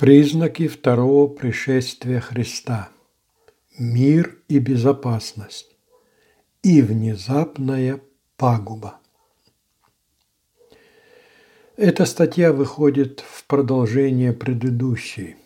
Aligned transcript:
Признаки 0.00 0.66
второго 0.66 1.26
пришествия 1.26 2.20
Христа. 2.20 2.88
Мир 3.78 4.38
и 4.48 4.58
безопасность. 4.58 5.76
И 6.62 6.80
внезапная 6.80 8.00
пагуба. 8.38 8.98
Эта 11.76 12.06
статья 12.06 12.54
выходит 12.54 13.20
в 13.20 13.44
продолжение 13.44 14.32
предыдущей. 14.32 15.36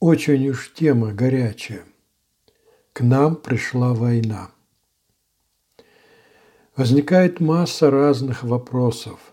Очень 0.00 0.50
уж 0.50 0.74
тема 0.74 1.14
горячая. 1.14 1.84
К 2.92 3.00
нам 3.00 3.36
пришла 3.36 3.94
война. 3.94 4.50
Возникает 6.76 7.40
масса 7.40 7.90
разных 7.90 8.42
вопросов 8.42 9.29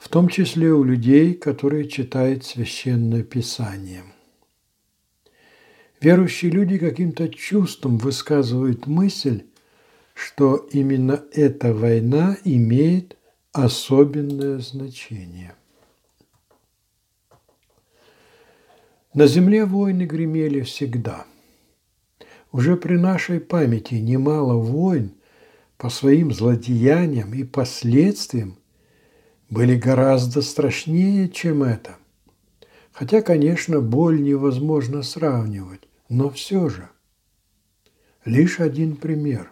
в 0.00 0.08
том 0.08 0.28
числе 0.28 0.72
у 0.72 0.82
людей, 0.82 1.34
которые 1.34 1.86
читают 1.86 2.42
священное 2.44 3.22
писание. 3.22 4.02
Верующие 6.00 6.50
люди 6.50 6.78
каким-то 6.78 7.28
чувством 7.28 7.98
высказывают 7.98 8.86
мысль, 8.86 9.44
что 10.14 10.56
именно 10.72 11.22
эта 11.32 11.74
война 11.74 12.38
имеет 12.44 13.18
особенное 13.52 14.58
значение. 14.60 15.54
На 19.12 19.26
земле 19.26 19.66
войны 19.66 20.04
гремели 20.04 20.62
всегда. 20.62 21.26
Уже 22.52 22.76
при 22.76 22.96
нашей 22.96 23.38
памяти 23.38 23.96
немало 23.96 24.54
войн 24.54 25.12
по 25.76 25.90
своим 25.90 26.32
злодеяниям 26.32 27.34
и 27.34 27.44
последствиям 27.44 28.59
были 29.50 29.76
гораздо 29.76 30.40
страшнее, 30.42 31.28
чем 31.28 31.64
это. 31.64 31.96
Хотя, 32.92 33.22
конечно, 33.22 33.80
боль 33.80 34.22
невозможно 34.22 35.02
сравнивать, 35.02 35.88
но 36.08 36.30
все 36.30 36.68
же. 36.68 36.88
Лишь 38.24 38.60
один 38.60 38.94
пример. 38.96 39.50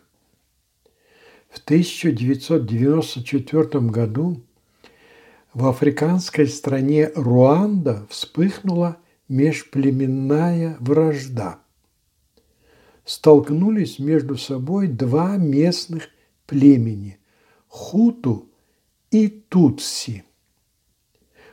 В 1.51 1.59
1994 1.59 3.81
году 3.89 4.41
в 5.55 5.67
африканской 5.67 6.47
стране 6.47 7.11
Руанда 7.15 8.07
вспыхнула 8.11 8.99
межплеменная 9.29 10.77
вражда. 10.79 11.61
Столкнулись 13.05 13.99
между 13.99 14.37
собой 14.37 14.87
два 14.87 15.39
местных 15.39 16.11
племени– 16.47 17.19
хуту 17.69 18.48
и 19.11 19.29
тутси. 19.29 20.25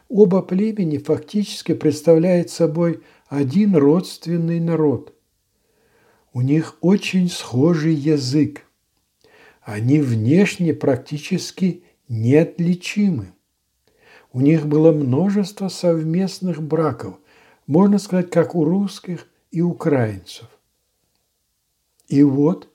Оба 0.10 0.42
племени 0.42 0.98
фактически 0.98 1.74
представляют 1.74 2.50
собой 2.50 3.02
один 3.28 3.76
родственный 3.76 4.60
народ. 4.60 5.14
У 6.34 6.42
них 6.42 6.78
очень 6.82 7.30
схожий 7.30 7.94
язык. 7.94 8.66
Они 9.62 10.00
внешне 10.00 10.74
практически 10.74 11.84
неотличимы. 12.08 13.34
У 14.32 14.42
них 14.42 14.68
было 14.68 14.92
множество 14.92 15.70
совместных 15.70 16.62
браков, 16.62 17.18
можно 17.68 17.98
сказать, 18.00 18.30
как 18.30 18.54
у 18.54 18.64
русских 18.66 19.28
и 19.50 19.62
украинцев. 19.62 20.50
И 22.08 22.22
вот 22.22 22.70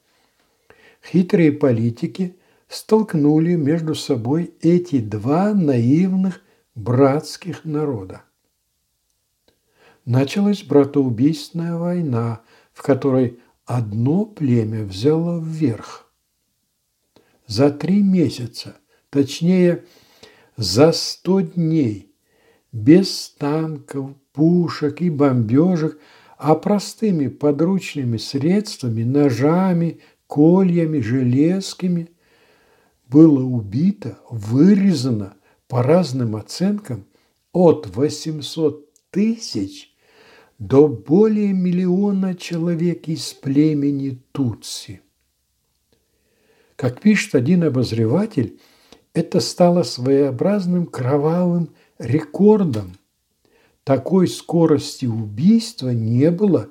хитрые 1.04 1.52
политики 1.52 2.36
столкнули 2.70 3.56
между 3.56 3.96
собой 3.96 4.54
эти 4.60 5.00
два 5.00 5.52
наивных 5.52 6.40
братских 6.76 7.64
народа. 7.64 8.22
Началась 10.04 10.62
братоубийственная 10.62 11.76
война, 11.76 12.42
в 12.72 12.82
которой 12.82 13.40
одно 13.66 14.24
племя 14.24 14.84
взяло 14.84 15.40
вверх. 15.40 16.10
За 17.46 17.70
три 17.70 18.02
месяца, 18.02 18.76
точнее, 19.10 19.84
за 20.56 20.92
сто 20.92 21.40
дней, 21.40 22.14
без 22.70 23.30
танков, 23.30 24.12
пушек 24.32 25.00
и 25.00 25.10
бомбежек, 25.10 25.98
а 26.38 26.54
простыми 26.54 27.26
подручными 27.26 28.16
средствами, 28.16 29.02
ножами, 29.02 30.00
кольями, 30.28 31.00
железками– 31.00 32.10
было 33.10 33.42
убито, 33.42 34.18
вырезано 34.30 35.34
по 35.66 35.82
разным 35.82 36.36
оценкам 36.36 37.06
от 37.52 37.88
800 37.94 38.88
тысяч 39.10 39.92
до 40.58 40.86
более 40.86 41.52
миллиона 41.52 42.34
человек 42.34 43.08
из 43.08 43.32
племени 43.32 44.22
Тутси. 44.32 45.00
Как 46.76 47.00
пишет 47.00 47.34
один 47.34 47.64
обозреватель, 47.64 48.60
это 49.12 49.40
стало 49.40 49.82
своеобразным 49.82 50.86
кровавым 50.86 51.70
рекордом. 51.98 52.96
Такой 53.84 54.28
скорости 54.28 55.06
убийства 55.06 55.90
не 55.90 56.30
было 56.30 56.68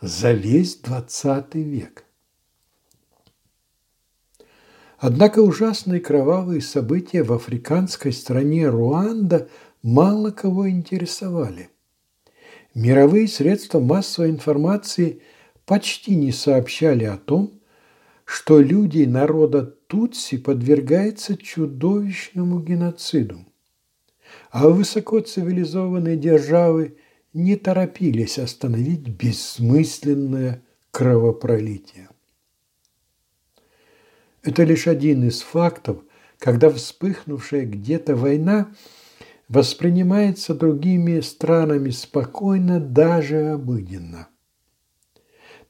за 0.00 0.32
весь 0.32 0.80
XX 0.80 1.62
век. 1.62 2.04
Однако 5.02 5.40
ужасные 5.40 5.98
кровавые 5.98 6.60
события 6.60 7.24
в 7.24 7.32
африканской 7.32 8.12
стране 8.12 8.68
Руанда 8.68 9.48
мало 9.82 10.30
кого 10.30 10.70
интересовали. 10.70 11.70
Мировые 12.72 13.26
средства 13.26 13.80
массовой 13.80 14.30
информации 14.30 15.20
почти 15.66 16.14
не 16.14 16.30
сообщали 16.30 17.02
о 17.02 17.16
том, 17.16 17.60
что 18.24 18.60
люди 18.60 19.02
народа 19.02 19.64
Тутси 19.64 20.38
подвергаются 20.38 21.36
чудовищному 21.36 22.60
геноциду. 22.60 23.40
А 24.52 24.68
высокоцивилизованные 24.68 26.16
державы 26.16 26.96
не 27.32 27.56
торопились 27.56 28.38
остановить 28.38 29.08
бессмысленное 29.08 30.62
кровопролитие. 30.92 32.11
Это 34.42 34.64
лишь 34.64 34.88
один 34.88 35.26
из 35.28 35.40
фактов, 35.40 35.98
когда 36.38 36.68
вспыхнувшая 36.70 37.64
где-то 37.64 38.16
война 38.16 38.72
воспринимается 39.48 40.54
другими 40.54 41.20
странами 41.20 41.90
спокойно, 41.90 42.80
даже 42.80 43.50
обыденно. 43.50 44.28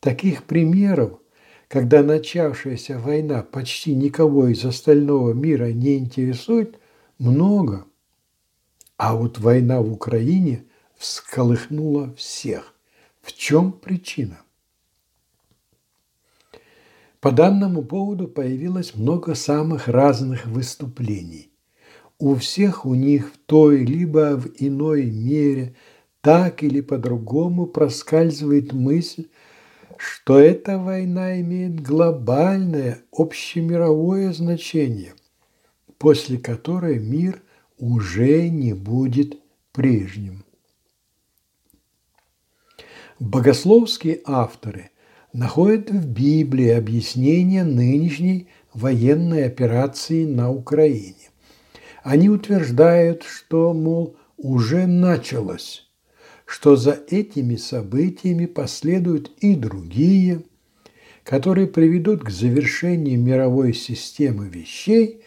Таких 0.01 0.45
примеров, 0.45 1.21
когда 1.69 2.03
начавшаяся 2.03 2.99
война 2.99 3.43
почти 3.43 3.95
никого 3.95 4.49
из 4.49 4.65
остального 4.65 5.33
мира 5.33 5.73
не 5.73 5.99
интересует, 5.99 6.79
много. 7.19 7.85
А 8.97 9.15
вот 9.15 9.39
война 9.39 9.81
в 9.81 9.93
Украине 9.93 10.65
всколыхнула 10.97 12.15
всех. 12.15 12.75
В 13.21 13.33
чем 13.33 13.73
причина? 13.73 14.41
По 17.23 17.31
данному 17.31 17.85
поводу 17.85 18.27
появилось 18.27 18.97
много 18.97 19.37
самых 19.37 19.87
разных 19.87 20.45
выступлений. 20.45 21.53
У 22.19 22.35
всех 22.35 22.85
у 22.85 22.97
них 22.97 23.33
в 23.33 23.39
той 23.47 23.85
либо 23.85 24.37
в 24.37 24.49
иной 24.59 25.05
мере 25.05 25.77
так 26.21 26.65
или 26.65 26.81
по-другому 26.81 27.67
проскальзывает 27.67 28.73
мысль, 28.73 29.29
что 29.97 30.37
эта 30.37 30.79
война 30.79 31.41
имеет 31.41 31.81
глобальное 31.81 33.05
общемировое 33.13 34.33
значение, 34.33 35.15
после 35.99 36.39
которой 36.39 36.99
мир 36.99 37.41
уже 37.79 38.49
не 38.49 38.73
будет 38.73 39.39
прежним. 39.71 40.45
Богословские 43.21 44.23
авторы 44.25 44.91
находят 45.33 45.91
в 45.91 46.07
Библии 46.09 46.69
объяснение 46.69 47.65
нынешней 47.65 48.49
военной 48.75 49.47
операции 49.47 50.25
на 50.25 50.51
Украине. 50.51 51.31
Они 52.03 52.29
утверждают, 52.29 53.23
что, 53.23 53.73
мол, 53.73 54.17
уже 54.37 54.87
началось, 54.87 55.89
что 56.45 56.77
за 56.77 57.01
этими 57.09 57.57
событиями 57.57 58.47
последуют 58.47 59.31
и 59.39 59.55
другие, 59.55 60.43
которые 61.23 61.69
приведут 61.69 62.25
к 62.25 62.31
завершению 62.31 63.21
мировой 63.21 63.73
системы 63.73 64.49
вещей 64.49 65.23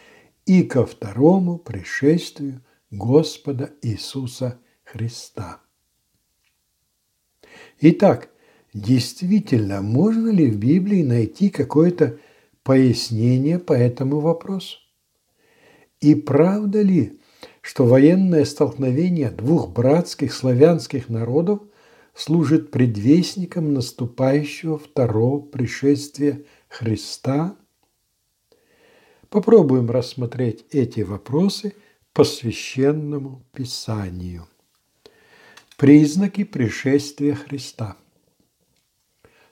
и 0.46 0.64
ко 0.64 0.86
второму 0.86 1.58
пришествию 1.58 2.62
Господа 2.92 3.72
Иисуса 3.82 4.60
Христа. 4.84 5.62
Итак, 7.80 8.30
Действительно, 8.76 9.82
можно 9.82 10.30
ли 10.30 10.52
в 10.52 10.58
Библии 10.58 11.02
найти 11.02 11.50
какое-то 11.50 12.20
пояснение 12.62 13.58
по 13.58 13.72
этому 13.72 14.20
вопросу? 14.20 14.80
И 16.02 16.14
правда 16.14 16.82
ли, 16.82 17.18
что 17.62 17.86
военное 17.86 18.44
столкновение 18.44 19.32
двух 19.32 19.72
братских 19.72 20.34
славянских 20.34 21.08
народов 21.08 21.62
служит 22.14 22.70
предвестником 22.70 23.74
наступающего 23.74 24.78
второго 24.78 25.40
пришествия 25.40 26.44
Христа? 26.68 27.56
Попробуем 29.30 29.90
рассмотреть 29.90 30.66
эти 30.72 31.00
вопросы 31.00 31.76
по 32.12 32.26
священному 32.26 33.42
Писанию. 33.54 34.50
Признаки 35.78 36.44
пришествия 36.44 37.36
Христа. 37.36 37.96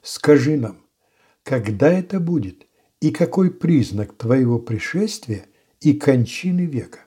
Скажи 0.03 0.57
нам, 0.57 0.85
когда 1.43 1.89
это 1.89 2.19
будет 2.19 2.67
и 2.99 3.09
какой 3.09 3.49
признак 3.49 4.13
твоего 4.17 4.59
пришествия 4.59 5.45
и 5.79 5.93
кончины 5.93 6.65
века? 6.65 6.99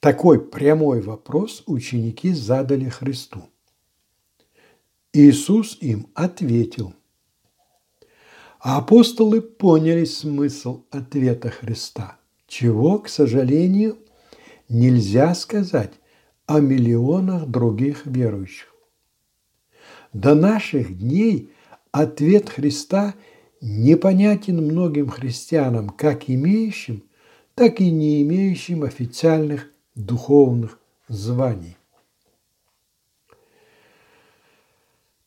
Такой 0.00 0.40
прямой 0.40 1.02
вопрос 1.02 1.64
ученики 1.66 2.32
задали 2.32 2.88
Христу. 2.88 3.42
Иисус 5.12 5.76
им 5.82 6.06
ответил. 6.14 6.94
А 8.58 8.78
апостолы 8.78 9.42
поняли 9.42 10.06
смысл 10.06 10.86
ответа 10.90 11.50
Христа, 11.50 12.18
чего, 12.46 13.00
к 13.00 13.08
сожалению, 13.10 13.98
нельзя 14.70 15.34
сказать 15.34 15.92
о 16.46 16.60
миллионах 16.60 17.46
других 17.46 18.06
верующих. 18.06 18.67
До 20.12 20.34
наших 20.34 20.98
дней 20.98 21.50
ответ 21.92 22.48
Христа 22.48 23.14
непонятен 23.60 24.64
многим 24.64 25.08
христианам, 25.08 25.90
как 25.90 26.30
имеющим, 26.30 27.02
так 27.54 27.80
и 27.80 27.90
не 27.90 28.22
имеющим 28.22 28.84
официальных 28.84 29.68
духовных 29.94 30.78
званий. 31.08 31.76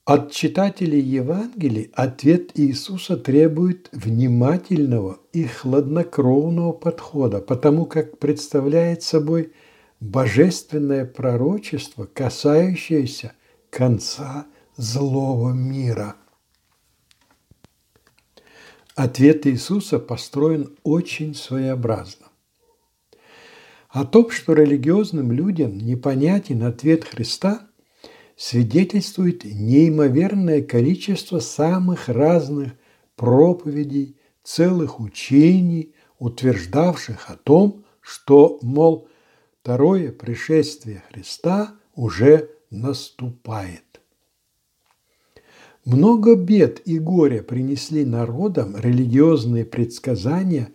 От 0.04 0.32
читателей 0.32 1.00
Евангелий 1.00 1.92
ответ 1.94 2.52
Иисуса 2.56 3.18
требует 3.18 3.88
внимательного 3.92 5.20
и 5.32 5.46
хладнокровного 5.46 6.74
подхода, 6.74 7.40
потому 7.40 7.86
как 7.86 8.18
представляет 8.18 9.04
собой 9.04 9.54
божественное 10.00 11.06
пророчество, 11.06 12.06
касающееся 12.12 13.34
конца 13.70 14.48
злого 14.78 15.52
мира. 15.52 16.16
Ответ 18.96 19.48
Иисуса 19.48 20.00
построен 20.00 20.76
очень 20.84 21.34
своеобразно. 21.34 22.28
О 23.90 24.06
том, 24.06 24.30
что 24.30 24.54
религиозным 24.54 25.32
людям 25.32 25.78
непонятен 25.78 26.64
ответ 26.64 27.04
Христа, 27.04 27.68
свидетельствует 28.38 29.44
неимоверное 29.44 30.62
количество 30.62 31.40
самых 31.40 32.08
разных 32.08 32.74
проповедей, 33.16 34.18
целых 34.44 35.00
учений, 35.00 35.94
утверждавших 36.20 37.30
о 37.30 37.36
том, 37.36 37.84
что, 38.00 38.60
мол, 38.62 39.08
второе 39.62 40.12
пришествие 40.12 41.04
Христа 41.12 41.76
уже 41.94 42.50
наступает. 42.70 43.91
Много 45.86 46.36
бед 46.36 46.82
и 46.86 47.00
горя 47.00 47.42
принесли 47.42 48.06
народам 48.06 48.76
религиозные 48.78 49.66
предсказания 49.66 50.70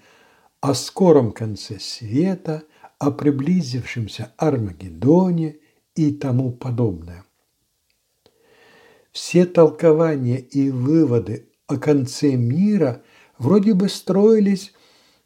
о 0.60 0.74
скором 0.74 1.32
конце 1.32 1.78
света– 1.78 2.62
о 2.98 3.10
приблизившемся 3.10 4.32
Армагеддоне 4.36 5.56
и 5.94 6.12
тому 6.12 6.52
подобное. 6.52 7.24
Все 9.12 9.46
толкования 9.46 10.38
и 10.38 10.70
выводы 10.70 11.48
о 11.66 11.78
конце 11.78 12.36
мира 12.36 13.02
вроде 13.38 13.74
бы 13.74 13.88
строились 13.88 14.72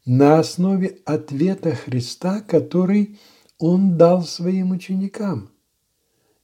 на 0.05 0.39
основе 0.39 0.99
ответа 1.05 1.75
Христа, 1.75 2.41
который 2.41 3.19
он 3.59 3.97
дал 3.97 4.23
своим 4.23 4.71
ученикам. 4.71 5.51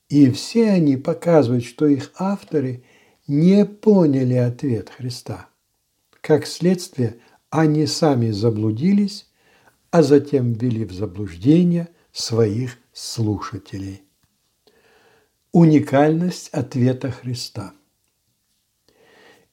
И 0.09 0.31
все 0.31 0.71
они 0.71 0.97
показывают, 0.97 1.65
что 1.65 1.87
их 1.87 2.13
авторы 2.17 2.85
не 3.27 3.65
поняли 3.65 4.35
ответ 4.35 4.91
Христа. 4.91 5.49
Как 6.21 6.47
следствие, 6.47 7.17
они 7.51 7.87
сами 7.87 8.31
заблудились 8.31 9.27
а 9.97 10.03
затем 10.03 10.53
ввели 10.53 10.85
в 10.85 10.93
заблуждение 10.93 11.89
своих 12.13 12.77
слушателей. 12.93 14.03
Уникальность 15.53 16.51
ответа 16.51 17.11
Христа. 17.11 17.73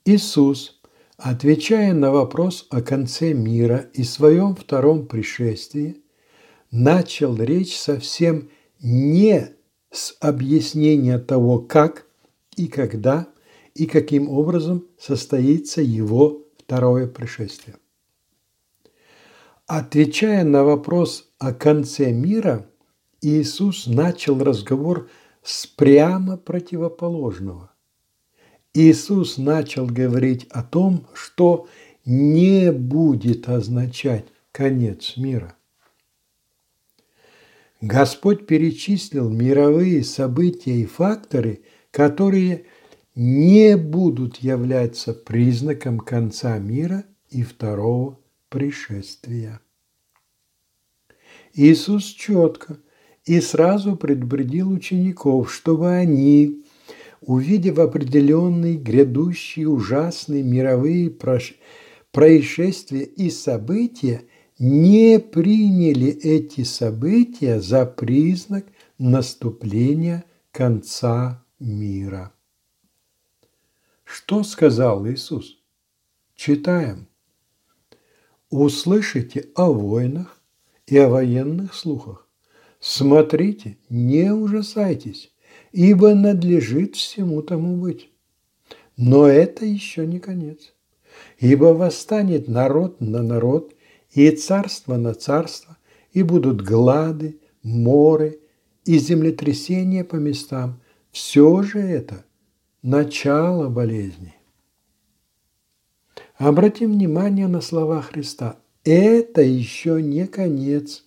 Иисус, 0.04 0.82
отвечая 1.16 1.94
на 1.94 2.12
вопрос 2.12 2.68
о 2.70 2.82
конце 2.82 3.32
мира 3.32 3.90
и 3.94 4.04
своем 4.04 4.54
втором 4.54 5.08
пришествии, 5.08 6.04
начал 6.72 7.38
речь 7.38 7.78
совсем 7.78 8.50
не 8.82 9.50
с 9.92 10.18
объяснения 10.20 11.20
того, 11.20 11.60
как 11.60 12.06
и 12.58 12.68
когда 12.68 13.30
и 13.76 13.86
каким 13.86 14.30
образом 14.30 14.86
состоится 15.00 15.82
его 15.82 16.44
второе 16.58 17.08
пришествие. 17.08 17.76
Отвечая 19.66 20.44
на 20.44 20.64
вопрос 20.64 21.30
о 21.40 21.54
конце 21.54 22.12
мира, 22.12 22.68
Иисус 23.22 23.88
начал 23.88 24.38
разговор 24.44 25.10
с 25.42 25.66
прямо 25.66 26.38
противоположного. 26.38 27.72
Иисус 28.74 29.38
начал 29.38 29.86
говорить 29.86 30.48
о 30.50 30.64
том, 30.64 31.08
что 31.14 31.68
не 32.06 32.72
будет 32.72 33.48
означать 33.48 34.26
конец 34.52 35.16
мира. 35.16 35.56
Господь 37.82 38.48
перечислил 38.48 39.30
мировые 39.30 40.04
события 40.04 40.76
и 40.76 40.86
факторы, 40.86 41.64
которые 41.92 42.66
не 43.16 43.78
будут 43.78 44.38
являться 44.38 45.14
признаком 45.14 46.00
конца 46.00 46.58
мира 46.58 47.06
и 47.30 47.44
второго 47.44 48.20
пришествия. 48.50 49.62
Иисус 51.54 52.06
четко 52.06 52.80
и 53.26 53.40
сразу 53.40 53.96
предупредил 53.96 54.72
учеников, 54.72 55.54
чтобы 55.54 55.92
они, 55.92 56.64
увидев 57.22 57.78
определенные 57.78 58.76
грядущие 58.76 59.70
ужасные 59.70 60.44
мировые 60.44 61.16
происшествия 62.12 63.04
и 63.04 63.30
события, 63.30 64.24
не 64.58 65.20
приняли 65.20 66.08
эти 66.08 66.64
события 66.64 67.60
за 67.60 67.86
признак 67.86 68.66
наступления 68.98 70.24
конца 70.52 71.44
мира. 71.60 72.32
Что 74.34 74.42
сказал 74.42 75.06
Иисус? 75.06 75.60
Читаем 76.34 77.08
услышите 78.50 79.50
о 79.54 79.72
войнах 79.72 80.42
и 80.88 80.98
о 80.98 81.08
военных 81.08 81.76
слухах. 81.76 82.28
Смотрите, 82.80 83.78
не 83.90 84.34
ужасайтесь, 84.34 85.32
ибо 85.72 86.16
надлежит 86.16 86.96
всему 86.96 87.44
тому 87.44 87.76
быть. 87.76 88.10
Но 88.98 89.28
это 89.28 89.66
еще 89.66 90.08
не 90.08 90.20
конец. 90.20 90.74
Ибо 91.38 91.66
восстанет 91.66 92.48
народ 92.48 93.02
на 93.02 93.22
народ, 93.22 93.76
и 94.14 94.32
царство 94.32 94.98
на 94.98 95.14
царство, 95.14 95.78
и 96.12 96.24
будут 96.24 96.60
глады, 96.60 97.40
моры 97.62 98.40
и 98.84 98.98
землетрясения 98.98 100.04
по 100.04 100.16
местам. 100.16 100.82
Все 101.12 101.62
же 101.62 101.78
это 101.78 102.26
начало 102.84 103.70
болезней. 103.70 104.36
Обратим 106.36 106.92
внимание 106.92 107.48
на 107.48 107.62
слова 107.62 108.02
Христа. 108.02 108.60
Это 108.84 109.42
еще 109.42 110.02
не 110.02 110.28
конец. 110.28 111.06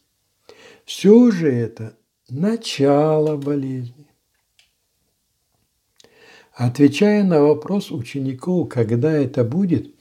Все 0.86 1.30
же 1.30 1.52
это 1.52 1.96
начало 2.28 3.36
болезни. 3.36 4.06
Отвечая 6.52 7.22
на 7.22 7.42
вопрос 7.42 7.90
учеников, 7.90 8.70
когда 8.70 9.12
это 9.12 9.44
будет 9.44 9.94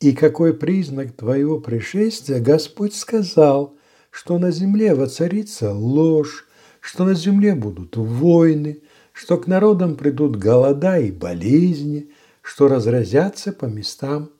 и 0.00 0.12
какой 0.12 0.52
признак 0.54 1.12
твоего 1.12 1.60
пришествия, 1.60 2.40
Господь 2.40 2.94
сказал, 2.94 3.76
что 4.10 4.38
на 4.38 4.50
земле 4.50 4.96
воцарится 4.96 5.72
ложь, 5.72 6.48
что 6.80 7.04
на 7.04 7.14
земле 7.14 7.54
будут 7.54 7.96
войны, 7.96 8.82
что 9.18 9.36
к 9.36 9.48
народам 9.48 9.96
придут 9.96 10.36
голода 10.36 11.00
и 11.00 11.10
болезни, 11.10 12.08
что 12.40 12.68
разразятся 12.68 13.52
по 13.52 13.64
местам 13.64 14.30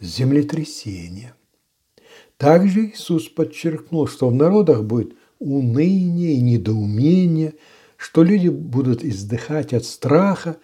землетрясения. 0.00 1.36
Также 2.36 2.86
Иисус 2.86 3.28
подчеркнул, 3.28 4.08
что 4.08 4.28
в 4.28 4.34
народах 4.34 4.82
будет 4.82 5.14
уныние 5.38 6.34
и 6.34 6.40
недоумение, 6.40 7.54
что 7.96 8.24
люди 8.24 8.48
будут 8.48 9.04
издыхать 9.04 9.72
от 9.72 9.84
страха 9.84 10.56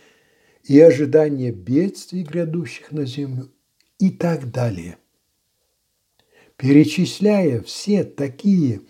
и 0.65 0.81
ожидания 0.81 1.53
бедствий, 1.53 2.25
грядущих 2.25 2.91
на 2.91 3.05
землю 3.05 3.53
и 4.01 4.11
так 4.11 4.51
далее. 4.51 4.99
Перечисляя 6.57 7.61
все 7.61 8.03
такие 8.03 8.81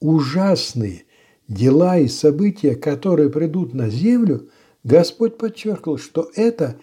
ужасные 0.00 1.03
дела 1.48 1.98
и 1.98 2.08
события, 2.08 2.74
которые 2.74 3.30
придут 3.30 3.74
на 3.74 3.88
землю, 3.90 4.50
Господь 4.82 5.38
подчеркнул, 5.38 5.98
что 5.98 6.30
это 6.34 6.78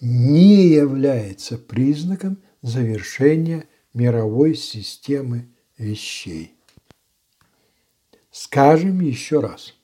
не 0.00 0.66
является 0.66 1.58
признаком 1.58 2.38
завершения 2.62 3.68
мировой 3.92 4.54
системы 4.54 5.48
вещей. 5.78 6.54
Скажем 8.30 9.00
еще 9.00 9.40
раз. 9.40 9.74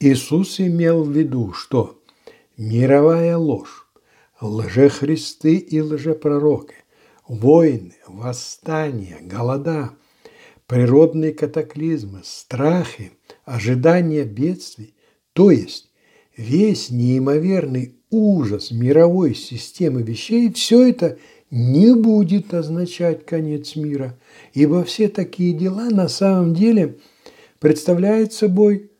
Иисус 0.00 0.60
имел 0.60 1.04
в 1.04 1.10
виду, 1.10 1.52
что 1.52 2.02
мировая 2.56 3.36
ложь, 3.36 3.86
лжехристы 4.40 5.56
и 5.56 5.80
лжепророки, 5.80 6.74
войны, 7.26 7.94
восстания, 8.06 9.18
голода, 9.22 9.92
природные 10.66 11.32
катаклизмы, 11.32 12.20
страхи, 12.24 13.12
ожидания 13.44 14.24
бедствий, 14.24 14.94
то 15.32 15.50
есть 15.50 15.90
весь 16.36 16.90
неимоверный 16.90 17.96
ужас 18.10 18.70
мировой 18.70 19.34
системы 19.34 20.02
вещей, 20.02 20.52
все 20.52 20.88
это 20.88 21.18
не 21.50 21.94
будет 21.94 22.52
означать 22.54 23.24
конец 23.24 23.76
мира, 23.76 24.18
ибо 24.52 24.84
все 24.84 25.08
такие 25.08 25.52
дела 25.52 25.88
на 25.90 26.08
самом 26.08 26.54
деле 26.54 26.98
представляют 27.60 28.32
собой, 28.32 28.90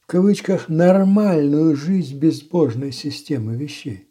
в 0.00 0.06
кавычках, 0.06 0.68
нормальную 0.68 1.76
жизнь 1.76 2.18
безбожной 2.18 2.92
системы 2.92 3.56
вещей. 3.56 4.08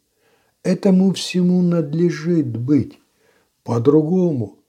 Этому 0.64 1.14
всему 1.14 1.62
надлежит 1.62 2.58
быть. 2.58 2.98
По-другому 3.64 4.63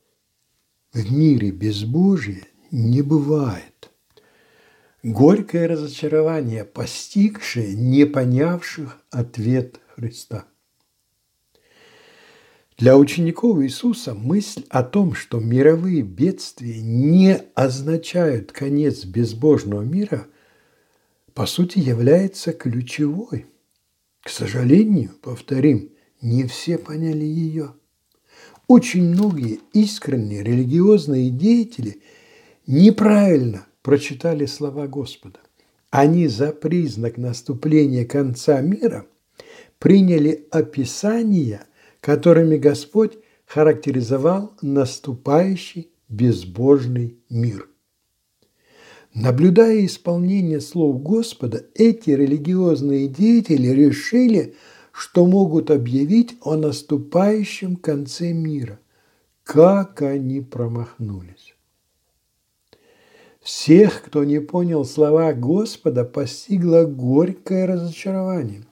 в 0.94 1.12
мире 1.12 1.50
безбожия 1.50 2.46
не 2.70 3.02
бывает. 3.02 3.90
Горькое 5.02 5.66
разочарование, 5.66 6.64
постигшее 6.64 7.74
не 7.74 8.06
понявших 8.06 9.02
ответ 9.10 9.80
Христа. 9.94 10.46
Для 12.78 12.96
учеников 12.96 13.60
Иисуса 13.60 14.14
мысль 14.14 14.64
о 14.70 14.82
том, 14.82 15.14
что 15.14 15.40
мировые 15.40 16.02
бедствия 16.02 16.80
не 16.80 17.38
означают 17.54 18.52
конец 18.52 19.04
безбожного 19.04 19.82
мира, 19.82 20.26
по 21.34 21.46
сути 21.46 21.80
является 21.80 22.52
ключевой. 22.52 23.46
К 24.22 24.30
сожалению, 24.30 25.10
повторим, 25.20 25.90
не 26.20 26.44
все 26.44 26.78
поняли 26.78 27.24
ее. 27.24 27.74
Очень 28.66 29.10
многие 29.10 29.60
искренние 29.74 30.42
религиозные 30.42 31.28
деятели 31.28 32.00
неправильно 32.66 33.66
прочитали 33.82 34.46
слова 34.46 34.86
Господа. 34.86 35.40
Они 35.90 36.28
за 36.28 36.52
признак 36.52 37.18
наступления 37.18 38.06
конца 38.06 38.60
мира 38.62 39.06
приняли 39.78 40.46
описания, 40.50 41.66
которыми 42.00 42.56
Господь 42.56 43.18
характеризовал 43.44 44.54
наступающий 44.62 45.90
безбожный 46.08 47.18
мир. 47.28 47.68
Наблюдая 49.12 49.84
исполнение 49.84 50.60
слов 50.60 51.02
Господа, 51.02 51.66
эти 51.74 52.10
религиозные 52.10 53.08
деятели 53.08 53.68
решили– 53.68 54.54
что 54.94 55.26
могут 55.26 55.72
объявить 55.72 56.38
о 56.40 56.54
наступающем 56.54 57.74
конце 57.74 58.32
мира. 58.32 58.78
Как 59.42 60.02
они 60.02 60.40
промахнулись! 60.40 61.56
Всех, 63.40 64.02
кто 64.04 64.22
не 64.22 64.38
понял 64.38 64.84
слова 64.84 65.32
Господа, 65.32 66.04
постигло 66.04 66.84
горькое 66.84 67.64
разочарование. 67.64 68.64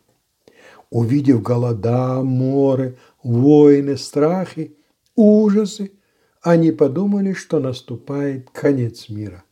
Увидев 0.90 1.42
голода, 1.42 2.22
моры, 2.22 2.96
войны, 3.24 3.96
страхи, 3.96 4.76
ужасы, 5.16 5.90
они 6.40 6.70
подумали, 6.70 7.32
что 7.32 7.58
наступает 7.58 8.48
конец 8.50 9.08
мира. 9.08 9.42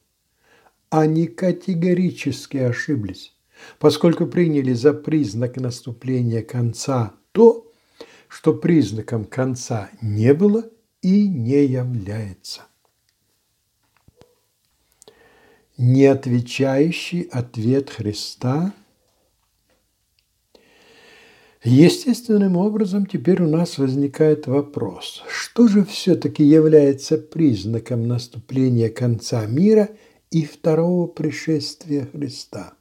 Они 0.88 1.26
категорически 1.26 2.58
ошиблись 2.58 3.34
поскольку 3.78 4.26
приняли 4.26 4.72
за 4.72 4.92
признак 4.92 5.56
наступления 5.56 6.42
конца 6.42 7.14
то, 7.32 7.70
что 8.28 8.54
признаком 8.54 9.24
конца 9.24 9.90
не 10.00 10.34
было 10.34 10.64
и 11.02 11.28
не 11.28 11.64
является. 11.64 12.62
Неотвечающий 15.76 17.22
ответ 17.22 17.90
Христа 17.90 18.74
Естественным 21.62 22.56
образом 22.56 23.04
теперь 23.04 23.42
у 23.42 23.48
нас 23.48 23.76
возникает 23.76 24.46
вопрос, 24.46 25.22
что 25.28 25.68
же 25.68 25.84
все-таки 25.84 26.42
является 26.42 27.18
признаком 27.18 28.08
наступления 28.08 28.88
конца 28.88 29.44
мира 29.44 29.90
и 30.30 30.46
второго 30.46 31.06
пришествия 31.06 32.08
Христа– 32.10 32.74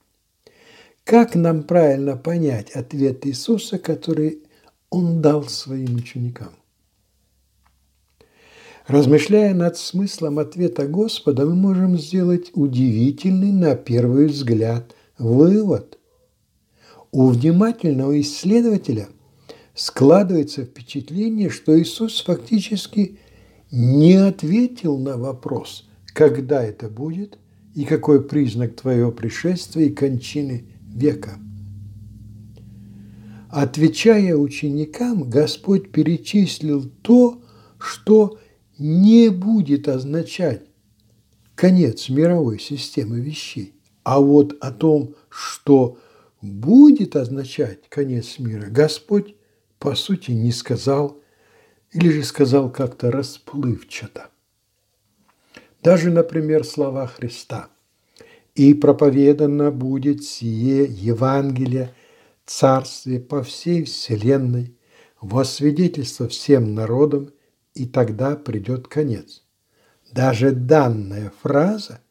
как 1.10 1.34
нам 1.34 1.64
правильно 1.64 2.16
понять 2.16 2.70
ответ 2.70 3.26
Иисуса, 3.26 3.80
который 3.80 4.44
Он 4.92 5.24
дал 5.24 5.44
своим 5.46 5.96
ученикам? 5.96 6.50
Размышляя 8.86 9.56
над 9.56 9.76
смыслом 9.76 10.38
ответа 10.38 10.86
Господа, 10.86 11.48
мы 11.48 11.56
можем 11.56 11.98
сделать 11.98 12.52
удивительный 12.54 13.52
на 13.52 13.76
первый 13.76 14.28
взгляд 14.28 14.96
вывод. 15.18 15.98
У 17.12 17.30
внимательного 17.30 18.22
исследователя 18.22 19.08
складывается 19.74 20.64
впечатление, 20.64 21.50
что 21.50 21.82
Иисус 21.82 22.22
фактически 22.22 23.18
не 23.72 24.14
ответил 24.14 25.00
на 25.00 25.18
вопрос, 25.18 25.90
когда 26.14 26.64
это 26.64 26.88
будет 26.88 27.40
и 27.74 27.84
какой 27.84 28.24
признак 28.24 28.76
твоего 28.76 29.12
пришествия 29.12 29.88
и 29.88 29.90
кончины 29.90 30.66
века. 31.00 31.40
Отвечая 33.50 34.36
ученикам, 34.36 35.28
Господь 35.28 35.92
перечислил 35.92 36.88
то, 37.02 37.42
что 37.80 38.38
не 38.78 39.30
будет 39.30 39.88
означать 39.88 40.66
конец 41.56 42.10
мировой 42.10 42.60
системы 42.60 43.20
вещей. 43.22 43.74
А 44.04 44.20
вот 44.20 44.56
о 44.62 44.72
том, 44.72 45.16
что 45.30 45.98
будет 46.42 47.16
означать 47.16 47.90
конец 47.90 48.38
мира, 48.38 48.68
Господь, 48.70 49.36
по 49.80 49.96
сути, 49.96 50.32
не 50.32 50.52
сказал 50.52 51.20
или 51.92 52.10
же 52.10 52.24
сказал 52.24 52.72
как-то 52.72 53.12
расплывчато. 53.12 54.30
Даже, 55.82 56.12
например, 56.12 56.64
слова 56.66 57.08
Христа– 57.08 57.70
и 58.60 58.74
проповедано 58.74 59.72
будет 59.72 60.26
сие 60.26 60.84
Евангелие 60.84 61.96
Царствие 62.46 63.22
по 63.22 63.42
всей 63.42 63.86
вселенной, 63.86 64.76
во 65.22 65.46
свидетельство 65.46 66.28
всем 66.28 66.76
народам, 66.76 67.32
и 67.74 67.86
тогда 67.86 68.36
придет 68.36 68.90
конец. 68.90 69.44
Даже 70.12 70.52
данная 70.52 71.32
фраза 71.42 72.02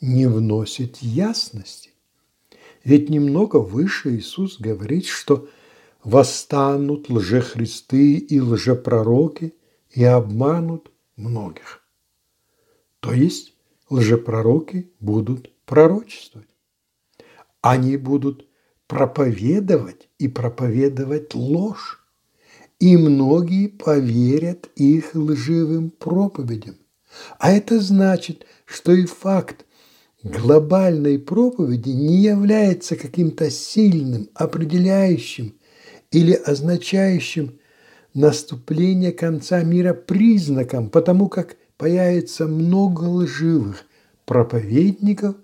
не 0.00 0.26
вносит 0.26 0.96
ясности. 1.02 1.90
Ведь 2.84 3.10
немного 3.10 3.56
выше 3.56 4.16
Иисус 4.16 4.58
говорит, 4.58 5.04
что 5.04 5.46
восстанут 6.02 7.10
лжехристы 7.10 8.16
и 8.16 8.40
лжепророки 8.40 9.54
и 9.90 10.04
обманут 10.04 10.90
многих. 11.16 11.82
То 13.00 13.12
есть 13.12 13.52
лжепророки 13.90 14.90
будут 14.98 15.51
пророчествовать. 15.72 16.50
Они 17.62 17.96
будут 17.96 18.46
проповедовать 18.86 20.10
и 20.18 20.28
проповедовать 20.28 21.34
ложь. 21.34 22.06
И 22.78 22.98
многие 22.98 23.68
поверят 23.68 24.68
их 24.76 25.14
лживым 25.14 25.88
проповедям. 25.88 26.74
А 27.38 27.52
это 27.52 27.80
значит, 27.80 28.44
что 28.66 28.92
и 28.92 29.06
факт 29.06 29.64
глобальной 30.22 31.18
проповеди 31.18 31.88
не 31.88 32.18
является 32.18 32.94
каким-то 32.94 33.50
сильным, 33.50 34.28
определяющим 34.34 35.54
или 36.10 36.34
означающим 36.34 37.58
наступление 38.12 39.12
конца 39.12 39.62
мира 39.62 39.94
признаком, 39.94 40.90
потому 40.90 41.30
как 41.30 41.56
появится 41.78 42.46
много 42.46 43.04
лживых, 43.04 43.86
проповедников 44.26 45.36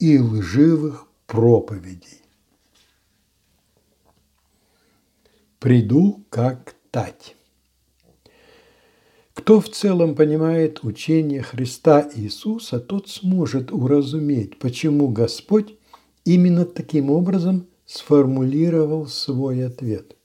и 0.00 0.18
лживых 0.18 1.06
проповедей. 1.26 2.22
Приду 5.58 6.24
как 6.30 6.74
тать. 6.90 7.36
Кто 9.34 9.60
в 9.60 9.68
целом 9.68 10.14
понимает 10.14 10.82
учение 10.82 11.42
Христа 11.42 12.10
Иисуса, 12.14 12.80
тот 12.80 13.08
сможет 13.08 13.70
уразуметь, 13.72 14.58
почему 14.58 15.08
Господь 15.08 15.76
именно 16.24 16.64
таким 16.64 17.10
образом 17.10 17.66
сформулировал 17.84 19.06
свой 19.06 19.66
ответ. 19.66 20.16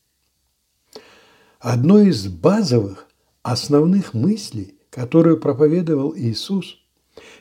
Одной 1.60 2.10
из 2.10 2.28
базовых, 2.28 3.08
основных 3.44 4.14
мыслей, 4.14 4.76
которую 4.90 5.40
проповедовал 5.40 6.16
Иисус, 6.16 6.78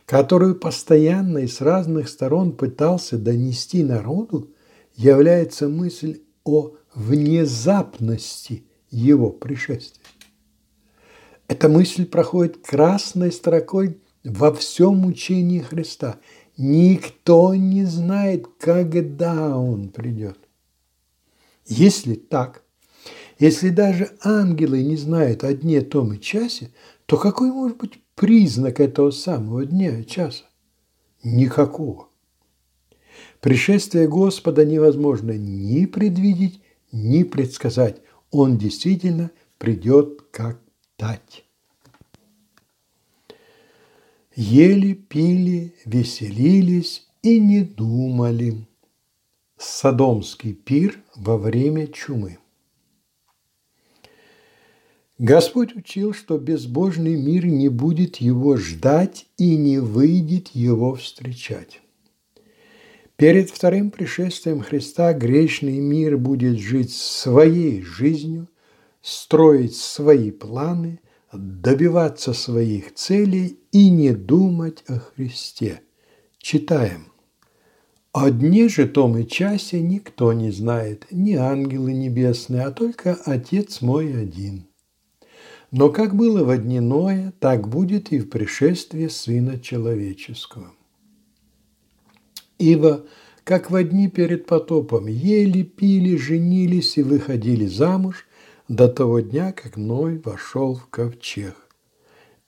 которую 0.07 0.55
постоянно 0.55 1.39
и 1.39 1.47
с 1.47 1.61
разных 1.61 2.09
сторон 2.09 2.53
пытался 2.53 3.19
донести 3.19 3.83
народу, 3.83 4.51
является 4.95 5.69
мысль 5.69 6.21
о 6.45 6.73
внезапности 6.95 8.65
его 8.91 9.31
пришествия. 9.31 10.05
Эта 11.49 11.69
мысль 11.69 12.07
проходит 12.07 12.59
красной 12.67 13.33
строкой 13.33 13.99
во 14.23 14.53
всем 14.55 15.05
учении 15.05 15.61
Христа. 15.61 16.19
Никто 16.57 17.55
не 17.55 17.85
знает, 17.85 18.47
когда 18.59 19.59
Он 19.59 19.89
придет. 19.89 20.39
Если 21.67 22.15
так, 22.15 22.63
если 23.39 23.71
даже 23.71 24.13
ангелы 24.23 24.83
не 24.83 24.97
знают 24.97 25.45
о 25.45 25.53
дне, 25.53 25.81
том 25.81 26.13
и 26.15 26.21
часе, 26.21 26.71
то 27.07 27.17
какой 27.17 27.51
может 27.51 27.77
быть 27.77 28.04
признак 28.15 28.81
этого 28.81 29.11
самого 29.11 29.65
дня 29.65 30.01
и 30.01 30.05
часа? 30.05 30.45
Никакого. 31.23 32.09
Пришествие 33.41 34.09
Господа 34.09 34.65
невозможно 34.65 35.33
ни 35.33 35.87
предвидеть, 35.87 36.61
ни 36.93 37.23
предсказать. 37.23 38.01
Он 38.31 38.59
действительно 38.59 39.31
придет 39.59 40.23
как 40.31 40.61
тать. 40.97 41.45
Ели, 44.35 44.95
пили, 44.95 45.75
веселились 45.85 47.07
и 47.23 47.39
не 47.39 47.63
думали. 47.63 48.67
Содомский 49.57 50.53
пир 50.53 51.01
во 51.15 51.39
время 51.39 51.87
чумы. 51.87 52.39
Господь 55.19 55.77
учил, 55.77 56.13
что 56.13 56.39
безбожный 56.39 57.15
мир 57.15 57.47
не 57.47 57.69
будет 57.69 58.17
его 58.17 58.57
ждать 58.57 59.27
и 59.39 59.57
не 59.57 59.79
выйдет 59.79 60.49
его 60.49 60.97
встречать. 60.97 61.81
Перед 63.17 63.49
вторым 63.51 63.93
пришествием 63.93 64.61
Христа 64.61 65.13
грешный 65.13 65.79
мир 65.79 66.19
будет 66.19 66.59
жить 66.59 66.93
своей 66.93 67.81
жизнью, 67.83 68.49
строить 69.03 69.77
свои 69.77 70.33
планы, 70.33 70.99
добиваться 71.33 72.33
своих 72.33 72.95
целей 72.95 73.61
и 73.71 73.91
не 73.91 74.11
думать 74.11 74.83
о 74.89 74.99
Христе. 74.99 75.81
Читаем. 76.39 77.13
О 78.13 78.31
дне 78.31 78.69
же 78.69 78.89
том 78.89 79.17
и 79.17 79.27
часе 79.27 79.81
никто 79.81 80.33
не 80.33 80.51
знает, 80.51 81.07
ни 81.13 81.35
ангелы 81.35 81.93
небесные, 81.93 82.63
а 82.63 82.73
только 82.73 83.15
Отец 83.25 83.81
мой 83.81 84.21
один. 84.21 84.67
Но 85.75 85.91
как 85.91 86.15
было 86.15 86.45
во 86.45 86.57
дни 86.57 86.81
Ноя, 86.81 87.35
так 87.41 87.69
будет 87.69 88.13
и 88.13 88.21
в 88.21 88.31
пришествии 88.31 89.09
Сына 89.09 89.59
Человеческого. 89.59 90.73
Ибо, 92.59 93.05
как 93.43 93.71
во 93.71 93.83
дни 93.83 94.09
перед 94.09 94.47
потопом, 94.47 95.09
ели, 95.09 95.63
пили, 95.63 96.17
женились 96.17 96.97
и 96.97 97.03
выходили 97.03 97.67
замуж– 97.67 98.27
до 98.69 98.89
того 98.89 99.21
дня, 99.21 99.53
как 99.53 99.77
Ной 99.77 100.19
вошел 100.19 100.75
в 100.75 100.87
ковчег. 100.87 101.57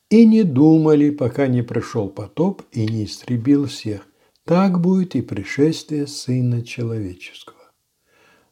И 0.09 0.25
не 0.25 0.45
думали, 0.45 1.11
пока 1.11 1.47
не 1.47 1.63
пришел 1.63 2.09
потоп 2.09 2.63
и 2.73 2.87
не 2.87 3.05
истребил 3.05 3.67
всех. 3.67 4.07
Так 4.45 4.81
будет 4.81 5.17
и 5.17 5.23
пришествие 5.23 6.07
Сына 6.07 6.63
Человеческого. 6.63 7.57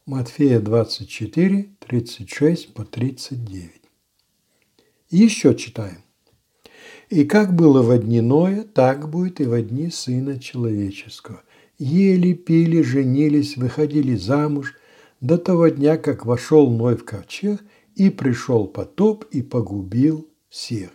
Матфея 0.05 0.59
24, 0.59 1.75
36 1.79 2.73
по 2.73 2.83
39. 2.83 3.84
Еще 5.09 5.55
читаем. 5.55 6.03
И 7.09 7.25
как 7.25 7.55
было 7.55 7.81
в 7.81 7.97
дни 7.97 8.21
Ноя, 8.21 8.63
так 8.63 9.09
будет 9.09 9.39
и 9.39 9.45
в 9.45 9.61
дни 9.61 9.89
Сына 9.89 10.39
Человеческого. 10.39 11.43
Ели, 11.77 12.33
пили, 12.33 12.81
женились, 12.81 13.57
выходили 13.57 14.15
замуж– 14.15 14.73
до 15.21 15.37
того 15.37 15.69
дня, 15.69 15.97
как 15.97 16.25
вошел 16.25 16.69
Ной 16.69 16.95
в 16.95 17.03
ковчег, 17.05 17.63
и 17.95 18.09
пришел 18.09 18.67
потоп 18.67 19.25
и 19.31 19.41
погубил 19.41 20.27
всех. 20.49 20.89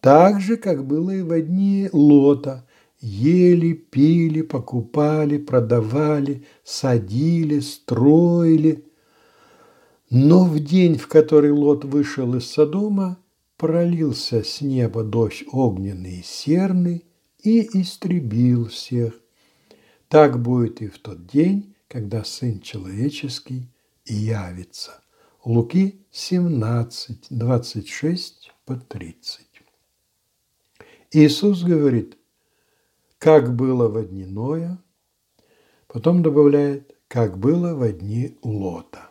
Так 0.00 0.40
же, 0.40 0.56
как 0.56 0.86
было 0.86 1.10
и 1.10 1.22
в 1.22 1.40
дни 1.40 1.88
Лота. 1.92 2.66
Ели, 3.00 3.72
пили, 3.72 4.42
покупали, 4.42 5.36
продавали, 5.36 6.44
садили, 6.64 7.60
строили. 7.60 8.84
Но 10.08 10.44
в 10.44 10.58
день, 10.60 10.96
в 10.96 11.08
который 11.08 11.50
Лот 11.50 11.84
вышел 11.84 12.34
из 12.36 12.46
Содома, 12.46 13.18
пролился 13.56 14.42
с 14.42 14.60
неба 14.60 15.02
дождь 15.02 15.44
огненный 15.50 16.20
и 16.20 16.22
серный 16.22 17.04
и 17.42 17.80
истребил 17.80 18.68
всех. 18.68 19.14
Так 20.08 20.40
будет 20.40 20.82
и 20.82 20.88
в 20.88 20.98
тот 20.98 21.26
день, 21.26 21.74
когда 21.88 22.24
Сын 22.24 22.60
Человеческий 22.60 23.68
явится. 24.04 25.00
Луки 25.44 26.06
17, 26.10 27.26
26 27.30 28.52
по 28.64 28.76
30. 28.76 29.46
Иисус 31.12 31.62
говорит, 31.62 32.18
как 33.18 33.54
было 33.54 33.88
в 33.88 34.04
дни 34.08 34.26
Ноя, 34.26 34.78
потом 35.86 36.22
добавляет, 36.22 36.96
как 37.08 37.38
было 37.38 37.74
в 37.74 37.90
дни 37.92 38.36
Лота. 38.42 39.10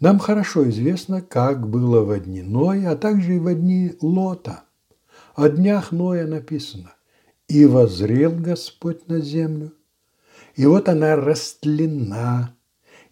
Нам 0.00 0.18
хорошо 0.18 0.68
известно, 0.70 1.20
как 1.20 1.68
было 1.68 2.00
в 2.00 2.18
дни 2.18 2.42
Ноя, 2.42 2.92
а 2.92 2.96
также 2.96 3.36
и 3.36 3.38
в 3.38 3.54
дни 3.54 3.94
Лота. 4.00 4.64
О 5.34 5.48
днях 5.48 5.92
Ноя 5.92 6.26
написано, 6.26 6.94
«И 7.48 7.66
возрел 7.66 8.32
Господь 8.32 9.06
на 9.08 9.20
землю, 9.20 9.74
и 10.54 10.64
вот 10.64 10.88
она 10.88 11.16
растлена, 11.16 12.56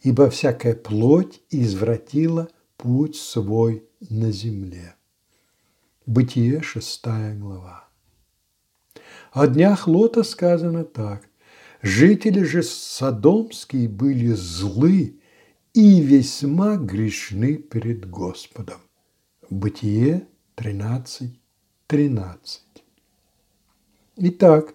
ибо 0.01 0.31
всякая 0.31 0.75
плоть 0.75 1.43
извратила 1.51 2.49
путь 2.79 3.17
свой 3.17 3.85
на 4.09 4.33
земле. 4.33 4.95
Бытие, 6.07 6.63
шестая 6.63 7.37
глава. 7.37 7.89
О 9.33 9.47
днях 9.47 9.87
Лота 9.87 10.23
сказано 10.23 10.85
так. 10.85 11.29
Жители 11.83 12.43
же 12.43 12.63
Содомские 12.63 13.89
были 13.89 14.33
злы 14.33 15.21
и 15.79 16.01
весьма 16.01 16.77
грешны 16.77 17.55
перед 17.55 18.11
Господом. 18.11 18.81
Бытие 19.49 20.27
13, 20.57 21.41
13. 21.87 22.63
Итак, 24.17 24.75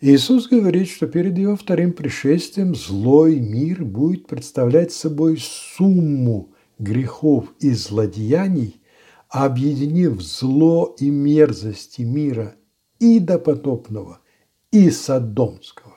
Иисус 0.00 0.46
говорит, 0.46 0.86
что 0.88 1.08
перед 1.08 1.36
Его 1.36 1.56
вторым 1.56 1.92
пришествием 1.92 2.76
злой 2.76 3.40
мир 3.40 3.84
будет 3.84 4.28
представлять 4.28 4.92
собой 4.92 5.36
сумму 5.40 6.54
грехов 6.78 7.52
и 7.58 7.72
злодеяний, 7.72 8.80
объединив 9.28 10.22
зло 10.22 10.94
и 11.00 11.10
мерзости 11.10 12.02
мира 12.02 12.54
и 13.00 13.18
допотопного, 13.18 14.20
и 14.70 14.92
содомского. 14.92 15.87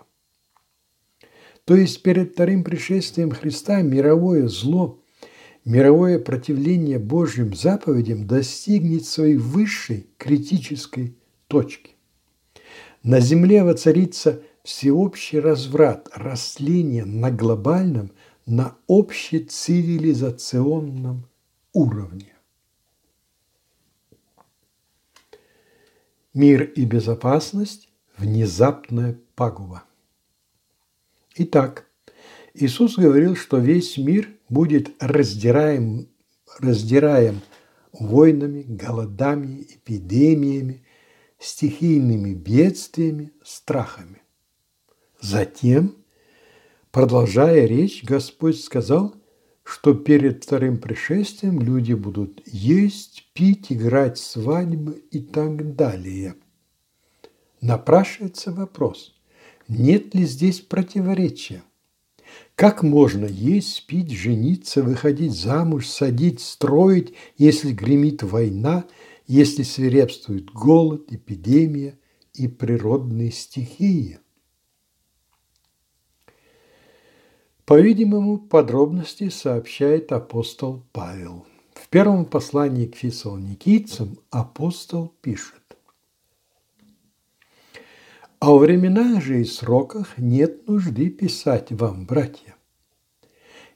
То 1.72 1.78
есть 1.78 2.04
перед 2.04 2.34
вторым 2.34 2.66
пришествием 2.66 3.32
Христа 3.32 3.82
мировое 3.82 4.50
зло, 4.50 5.02
мировое 5.64 6.20
противление 6.20 7.00
Божьим 7.00 7.54
заповедям 7.54 8.28
достигнет 8.28 9.06
своей 9.06 9.38
высшей 9.38 10.10
критической 10.18 11.16
точки. 11.48 11.92
На 13.04 13.22
Земле 13.22 13.64
воцарится 13.64 14.44
всеобщий 14.66 15.40
разврат, 15.40 16.10
растление 16.14 17.06
на 17.06 17.32
глобальном, 17.32 18.12
на 18.46 18.76
общецивилизационном 18.90 21.26
уровне. 21.72 22.34
Мир 26.34 26.64
и 26.64 26.84
безопасность– 26.84 27.88
внезапная 28.18 29.18
пагуба. 29.36 29.86
Итак, 31.36 31.86
Иисус 32.54 32.98
говорил, 32.98 33.38
что 33.38 33.58
весь 33.58 33.98
мир 33.98 34.30
будет 34.50 34.92
раздираем, 35.00 36.10
раздираем 36.60 37.42
войнами, 37.94 38.64
голодами, 38.68 39.62
эпидемиями, 39.62 40.86
стихийными 41.40 42.34
бедствиями, 42.34 43.32
страхами. 43.44 44.22
Затем, 45.22 45.96
продолжая 46.92 47.66
речь, 47.66 48.04
Господь 48.04 48.60
сказал, 48.60 49.16
что 49.64 49.94
перед 49.94 50.44
вторым 50.44 50.80
пришествием 50.80 51.62
люди 51.62 51.94
будут 51.94 52.42
есть, 52.46 53.32
пить, 53.34 53.72
играть 53.72 54.18
свадьбы 54.18 55.02
и 55.12 55.20
так 55.20 55.76
далее. 55.76 56.36
Напрашивается 57.62 58.52
вопрос, 58.52 59.16
нет 59.72 60.14
ли 60.14 60.26
здесь 60.26 60.60
противоречия? 60.60 61.64
Как 62.56 62.84
можно 62.84 63.26
есть, 63.26 63.88
пить, 63.88 64.12
жениться, 64.12 64.84
выходить 64.84 65.34
замуж, 65.34 65.88
садить, 65.88 66.42
строить, 66.42 67.14
если 67.38 67.72
гремит 67.72 68.22
война, 68.24 68.86
если 69.28 69.64
свирепствует 69.64 70.52
голод, 70.52 71.12
эпидемия 71.12 71.98
и 72.34 72.48
природные 72.48 73.32
стихии? 73.32 74.20
По-видимому, 77.66 78.38
подробности 78.38 79.30
сообщает 79.30 80.12
апостол 80.12 80.84
Павел. 80.92 81.46
В 81.74 81.88
первом 81.88 82.26
послании 82.26 82.88
к 82.88 82.96
фессалоникийцам 82.96 84.20
апостол 84.30 85.14
пишет. 85.22 85.61
О 88.42 88.58
временах 88.58 89.22
же 89.22 89.42
и 89.42 89.46
сроках 89.46 90.18
нет 90.18 90.68
нужды 90.68 91.12
писать 91.12 91.72
вам, 91.72 92.08
братья. 92.08 92.56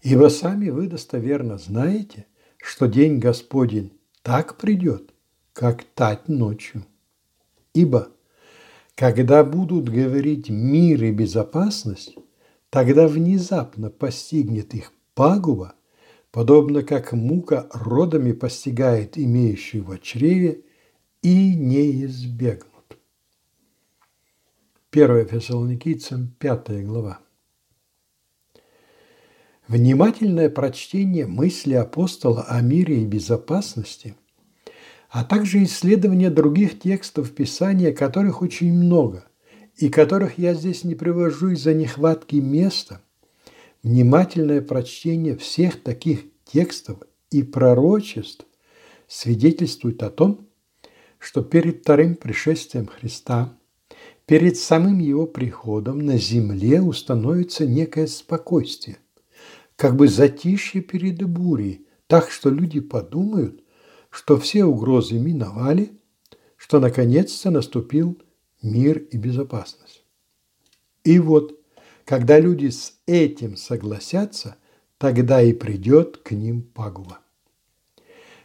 Ибо 0.02 0.30
сами 0.30 0.72
вы 0.72 0.88
достоверно 0.88 1.60
знаете, 1.60 2.26
что 2.58 2.88
день 2.88 3.20
Господень 3.20 3.94
так 4.24 4.58
придет, 4.58 5.14
как 5.54 5.84
тать 5.84 6.28
ночью. 6.28 6.84
Ибо, 7.76 8.08
когда 8.96 9.44
будут 9.44 9.88
говорить 9.88 10.50
мир 10.50 11.04
и 11.04 11.12
безопасность, 11.12 12.16
тогда 12.72 13.08
внезапно 13.08 13.92
постигнет 13.92 14.74
их 14.74 14.94
пагуба, 15.14 15.76
подобно 16.32 16.82
как 16.82 17.14
мука 17.14 17.68
родами 17.72 18.32
постигает 18.32 19.16
имеющую 19.16 19.84
в 19.84 19.96
чреве, 20.00 20.64
и 21.22 21.54
не 21.54 22.04
избегнут. 22.06 22.75
1 24.96 25.28
Фессалоникийцам, 25.28 26.34
5 26.40 26.86
глава. 26.86 27.20
Внимательное 29.68 30.50
прочтение 30.50 31.28
мысли 31.28 31.74
апостола 31.74 32.44
о 32.44 32.62
мире 32.62 33.02
и 33.02 33.06
безопасности, 33.06 34.16
а 35.10 35.26
также 35.26 35.66
исследование 35.66 36.30
других 36.30 36.80
текстов 36.80 37.34
Писания, 37.34 37.92
которых 37.92 38.42
очень 38.42 38.72
много, 38.72 39.26
и 39.76 39.90
которых 39.90 40.38
я 40.38 40.54
здесь 40.54 40.86
не 40.86 40.96
привожу 40.96 41.50
из-за 41.50 41.74
нехватки 41.74 42.38
места, 42.38 43.02
внимательное 43.84 44.62
прочтение 44.62 45.36
всех 45.36 45.84
таких 45.84 46.22
текстов 46.46 47.00
и 47.32 47.44
пророчеств 47.44 48.46
свидетельствует 49.10 50.02
о 50.04 50.10
том, 50.10 50.48
что 51.20 51.44
перед 51.44 51.82
вторым 51.82 52.16
пришествием 52.16 52.88
Христа– 52.88 53.58
перед 54.26 54.58
самым 54.58 55.00
его 55.00 55.28
приходом 55.28 56.00
на 56.00 56.18
земле 56.18 56.82
установится 56.82 57.66
некое 57.66 58.08
спокойствие, 58.08 58.98
как 59.76 59.96
бы 59.96 60.08
затишье 60.08 60.82
перед 60.82 61.22
бурей, 61.24 61.86
так 62.08 62.30
что 62.30 62.50
люди 62.50 62.80
подумают, 62.80 63.64
что 64.10 64.38
все 64.38 64.66
угрозы 64.66 65.20
миновали, 65.20 65.92
что 66.56 66.80
наконец-то 66.80 67.52
наступил 67.52 68.18
мир 68.62 69.00
и 69.00 69.18
безопасность. 69.18 70.04
И 71.04 71.20
вот, 71.20 71.60
когда 72.06 72.40
люди 72.40 72.70
с 72.70 72.94
этим 73.06 73.58
согласятся, 73.58 74.56
тогда 74.98 75.42
и 75.42 75.54
придет 75.54 76.18
к 76.18 76.32
ним 76.32 76.62
пагуба. 76.62 77.20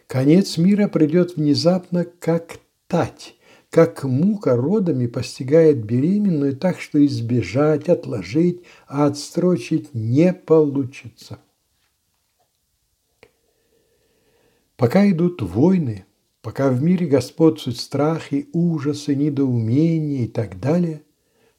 Конец 0.07 0.59
мира 0.59 0.88
придет 0.88 1.37
внезапно, 1.37 2.05
как 2.05 2.59
тать, 2.88 3.37
как 3.71 4.03
мука 4.03 4.57
родами 4.57 5.07
постигает 5.07 5.85
беременную 5.85 6.57
так, 6.57 6.81
что 6.81 7.05
избежать, 7.07 7.89
отложить, 7.89 8.63
а 8.89 9.07
отстрочить 9.07 9.95
не 9.95 10.33
получится. 10.33 11.39
Пока 14.77 15.09
идут 15.09 15.41
войны, 15.41 16.05
пока 16.43 16.71
в 16.71 16.83
мире 16.83 17.07
господствуют 17.07 17.79
страхи, 17.79 18.49
ужасы, 18.53 19.15
недоумения 19.15 20.25
и 20.25 20.29
так 20.29 20.59
далее, 20.59 21.03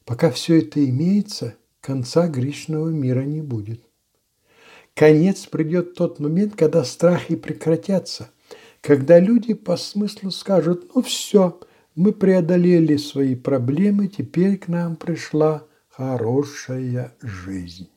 пока 0.04 0.30
все 0.30 0.58
это 0.58 0.84
имеется, 0.84 1.54
конца 1.80 2.28
грешного 2.28 2.88
мира 2.88 3.22
не 3.22 3.40
будет. 3.40 3.80
Конец 4.94 5.46
придет 5.46 5.94
тот 5.94 6.18
момент, 6.18 6.56
когда 6.56 6.84
страхи 6.84 7.36
прекратятся, 7.36 8.28
когда 8.82 9.18
люди 9.18 9.54
по 9.54 9.78
смыслу 9.78 10.30
скажут, 10.30 10.90
ну 10.94 11.00
все– 11.00 11.58
мы 11.94 12.12
преодолели 12.12 12.96
свои 12.96 13.34
проблемы, 13.34 14.08
теперь 14.08 14.58
к 14.58 14.68
нам 14.68 14.96
пришла 14.96 15.66
хорошая 15.88 17.14
жизнь. 17.20 17.90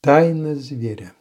Тайна 0.00 0.54
зверя. 0.54 1.12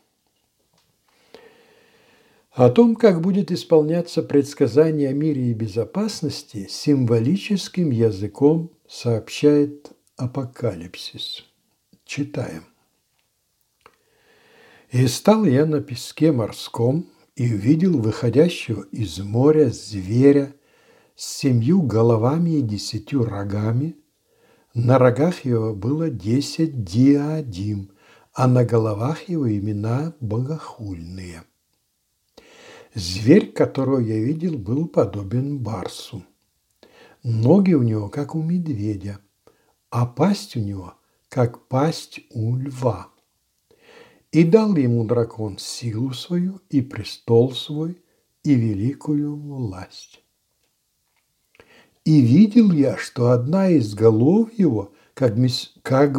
О 2.52 2.70
том, 2.70 2.96
как 2.96 3.20
будет 3.20 3.52
исполняться 3.52 4.24
предсказание 4.24 5.10
о 5.10 5.14
мире 5.14 5.52
и 5.52 5.54
безопасности, 5.54 6.68
символическим 6.70 7.90
языком 7.90 8.72
сообщает 8.88 9.92
Апокалипсис. 10.16 11.44
Читаем. 12.06 12.64
«И 14.92 15.06
стал 15.08 15.44
я 15.44 15.66
на 15.66 15.82
песке 15.82 16.32
морском, 16.32 17.10
и 17.36 17.54
увидел 17.54 18.00
выходящего 18.00 18.84
из 18.92 19.20
моря 19.20 19.70
зверя 19.70 20.56
с 21.16 21.26
семью 21.26 21.82
головами 21.82 22.60
и 22.60 22.62
десятью 22.62 23.26
рогами. 23.26 23.96
На 24.74 24.98
рогах 24.98 25.46
его 25.46 25.74
было 25.74 26.10
десять 26.10 26.84
диадим, 26.84 27.92
а 28.34 28.48
на 28.48 28.66
головах 28.66 29.30
его 29.30 29.50
имена 29.50 30.14
богохульные. 30.20 31.44
Зверь, 32.94 33.52
которого 33.52 34.00
я 34.00 34.18
видел, 34.18 34.58
был 34.58 34.88
подобен 34.88 35.60
барсу. 35.60 36.24
Ноги 37.24 37.74
у 37.74 37.84
него, 37.84 38.08
как 38.08 38.36
у 38.36 38.42
медведя, 38.42 39.20
а 39.90 40.06
пасть 40.06 40.56
у 40.56 40.60
него, 40.60 40.94
как 41.28 41.68
пасть 41.68 42.22
у 42.30 42.56
льва. 42.56 43.10
И 44.36 44.44
дал 44.44 44.76
ему 44.76 45.06
дракон 45.06 45.58
силу 45.58 46.12
свою, 46.12 46.60
и 46.70 46.82
престол 46.82 47.54
свой, 47.54 48.04
и 48.44 48.54
великую 48.54 49.34
власть. 49.34 50.26
И 52.04 52.20
видел 52.20 52.74
я, 52.74 52.98
что 52.98 53.32
одна 53.32 53.70
из 53.70 53.94
голов 53.94 54.50
его 54.60 54.92
как, 55.14 55.38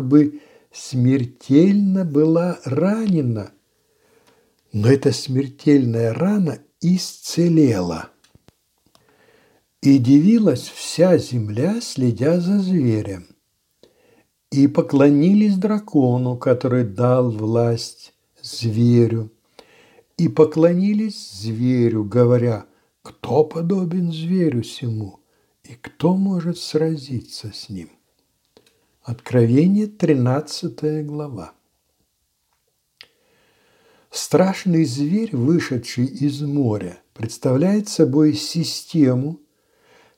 бы 0.09 0.41
смертельно 0.73 2.07
была 2.07 2.59
ранена, 2.65 3.51
но 4.73 4.89
эта 4.89 5.13
смертельная 5.13 6.15
рана 6.15 6.61
исцелела. 6.81 8.09
И 9.83 9.99
дивилась 9.99 10.71
вся 10.71 11.19
земля, 11.19 11.83
следя 11.83 12.41
за 12.41 12.61
зверем 12.61 13.36
и 14.57 14.69
поклонились 14.69 15.57
дракону, 15.57 16.39
который 16.39 16.85
дал 16.85 17.31
власть 17.31 18.15
зверю, 18.41 19.31
и 20.17 20.29
поклонились 20.29 21.31
зверю, 21.31 22.05
говоря, 22.05 22.65
кто 23.03 23.45
подобен 23.45 24.11
зверю 24.11 24.63
сему, 24.63 25.21
и 25.63 25.75
кто 25.75 26.17
может 26.17 26.59
сразиться 26.59 27.53
с 27.53 27.69
ним. 27.69 27.91
Откровение, 29.03 29.89
13 29.89 31.05
глава. 31.05 31.53
Страшный 34.11 34.87
зверь, 34.87 35.37
вышедший 35.37 36.07
из 36.07 36.41
моря, 36.41 36.99
представляет 37.13 37.91
собой 37.91 38.33
систему, 38.33 39.39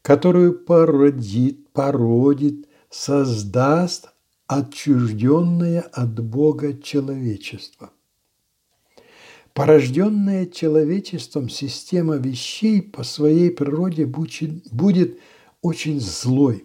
которую 0.02 0.56
породит, 0.60 1.68
породит, 1.72 2.68
создаст 2.88 4.10
отчужденное 4.48 5.82
от 5.82 6.18
Бога 6.20 6.76
человечество. 6.82 7.92
Порожденная 9.52 10.46
человечеством 10.46 11.48
система 11.48 12.16
вещей 12.16 12.80
по 12.80 13.04
своей 13.04 13.50
природе 13.50 14.06
будет 14.06 15.20
очень 15.60 16.00
злой, 16.00 16.64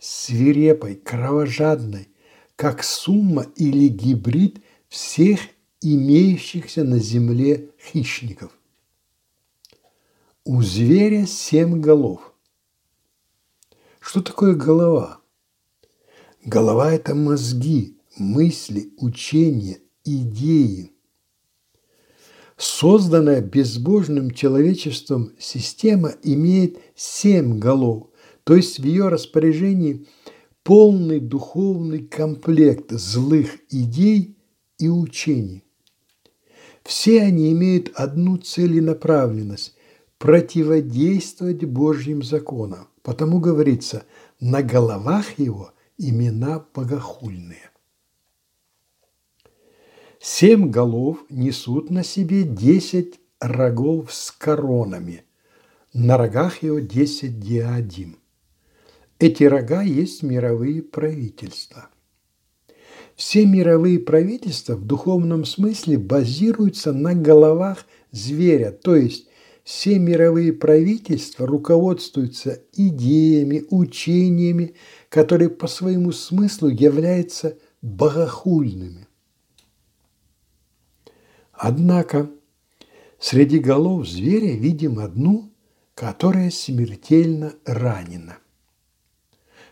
свирепой, 0.00 0.96
кровожадной, 0.96 2.08
как 2.56 2.82
сумма 2.82 3.46
или 3.56 3.88
гибрид 3.88 4.62
всех 4.88 5.40
имеющихся 5.80 6.82
на 6.82 6.98
земле 6.98 7.70
хищников. 7.78 8.50
У 10.44 10.62
зверя 10.62 11.26
семь 11.26 11.80
голов. 11.80 12.34
Что 14.00 14.20
такое 14.20 14.54
голова? 14.54 15.19
Голова– 16.44 16.92
это 16.94 17.14
мозги, 17.14 17.98
мысли, 18.16 18.94
учения, 18.96 19.78
идеи. 20.04 20.92
Созданная 22.56 23.42
безбожным 23.42 24.30
человечеством 24.30 25.32
система 25.38 26.14
имеет 26.22 26.78
семь 26.94 27.58
голов, 27.58 28.08
то 28.44 28.56
есть 28.56 28.78
в 28.78 28.84
ее 28.84 29.08
распоряжении 29.08 30.06
полный 30.62 31.20
духовный 31.20 32.06
комплект 32.06 32.90
злых 32.90 33.58
идей 33.70 34.38
и 34.78 34.88
учений. 34.88 35.62
Все 36.84 37.20
они 37.22 37.52
имеют 37.52 37.90
одну 37.94 38.38
целенаправленность– 38.38 39.74
противодействовать 40.18 41.64
Божьим 41.64 42.22
законам. 42.22 42.88
Потому 43.02 43.40
говорится, 43.40 44.04
на 44.38 44.62
головах 44.62 45.38
его 45.38 45.72
имена 46.00 46.64
богохульные. 46.74 47.70
Семь 50.18 50.70
голов 50.70 51.24
несут 51.28 51.90
на 51.90 52.02
себе 52.02 52.42
десять 52.42 53.20
рогов 53.38 54.12
с 54.12 54.30
коронами. 54.30 55.24
На 55.92 56.16
рогах 56.16 56.62
его 56.62 56.78
десять 56.78 57.40
диадим. 57.40 58.18
Эти 59.18 59.44
рога 59.44 59.82
есть 59.82 60.22
мировые 60.22 60.82
правительства. 60.82 61.88
Все 63.14 63.44
мировые 63.44 63.98
правительства 63.98 64.76
в 64.76 64.86
духовном 64.86 65.44
смысле 65.44 65.98
базируются 65.98 66.92
на 66.92 67.14
головах 67.14 67.84
зверя, 68.12 68.72
то 68.72 68.96
есть 68.96 69.28
все 69.62 69.98
мировые 69.98 70.52
правительства 70.52 71.46
руководствуются 71.46 72.62
идеями, 72.72 73.64
учениями, 73.70 74.74
которые 75.10 75.50
по 75.50 75.66
своему 75.66 76.12
смыслу 76.12 76.68
являются 76.68 77.58
богохульными. 77.82 79.06
Однако 81.52 82.30
среди 83.18 83.58
голов 83.58 84.08
зверя 84.08 84.54
видим 84.54 84.98
одну, 84.98 85.52
которая 85.94 86.50
смертельно 86.50 87.52
ранена. 87.66 88.38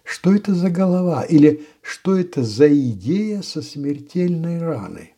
Что 0.03 0.35
это 0.35 0.55
за 0.55 0.71
голова 0.71 1.23
или 1.23 1.67
что 1.83 2.17
это 2.17 2.43
за 2.43 2.69
идея 2.69 3.41
со 3.43 3.63
смертельной 3.63 4.59
раной? 4.59 5.15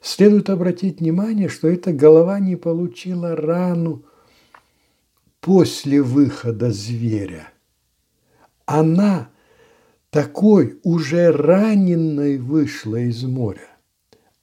Следует 0.00 0.48
обратить 0.48 1.00
внимание, 1.00 1.48
что 1.48 1.68
эта 1.68 1.92
голова 1.92 2.40
не 2.40 2.56
получила 2.56 3.36
рану 3.36 4.02
после 5.40 6.00
выхода 6.00 6.70
зверя. 6.70 7.52
Она 8.72 9.30
такой 10.10 10.78
уже 10.84 11.32
раненной 11.32 12.38
вышла 12.38 12.96
из 12.96 13.24
моря 13.24 13.70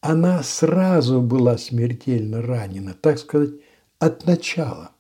она 0.02 0.42
сразу 0.44 1.22
была 1.22 1.58
смертельно 1.58 2.42
ранена, 2.42 2.94
так 2.94 3.20
сказать, 3.20 3.52
от 4.00 4.26
начала. 4.26 4.92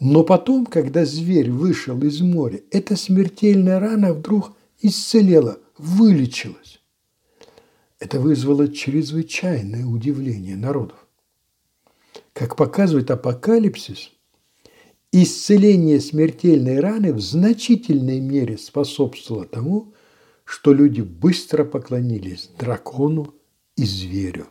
Но 0.00 0.24
потом, 0.24 0.66
когда 0.66 1.04
зверь 1.04 1.50
вышел 1.50 2.00
из 2.02 2.20
моря, 2.22 2.60
эта 2.70 2.96
смертельная 2.96 3.78
рана 3.78 4.14
вдруг 4.14 4.56
исцелела, 4.80 5.58
вылечилась. 5.76 6.80
Это 7.98 8.18
вызвало 8.20 8.68
чрезвычайное 8.68 9.84
удивление 9.84 10.56
народов. 10.56 11.06
Как 12.32 12.56
показывает 12.56 13.10
апокалипсис, 13.10 14.10
исцеление 15.12 16.00
смертельной 16.00 16.80
раны 16.80 17.12
в 17.12 17.20
значительной 17.20 18.20
мере 18.20 18.56
способствовало 18.56 19.44
тому, 19.44 19.92
что 20.44 20.72
люди 20.72 21.02
быстро 21.02 21.64
поклонились 21.64 22.50
дракону 22.58 23.34
и 23.76 23.84
зверю. 23.84 24.46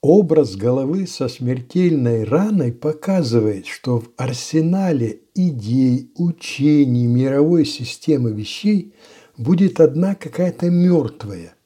Образ 0.00 0.54
головы 0.54 1.06
со 1.06 1.28
смертельной 1.28 2.22
раной 2.22 2.70
показывает, 2.72 3.66
что 3.66 3.98
в 3.98 4.10
арсенале 4.16 5.20
идей, 5.34 6.12
учений, 6.14 7.08
мировой 7.08 7.64
системы 7.64 8.32
вещей 8.32 8.94
будет 9.36 9.80
одна 9.80 10.14
какая-то 10.14 10.70
мертвая, 10.70 11.56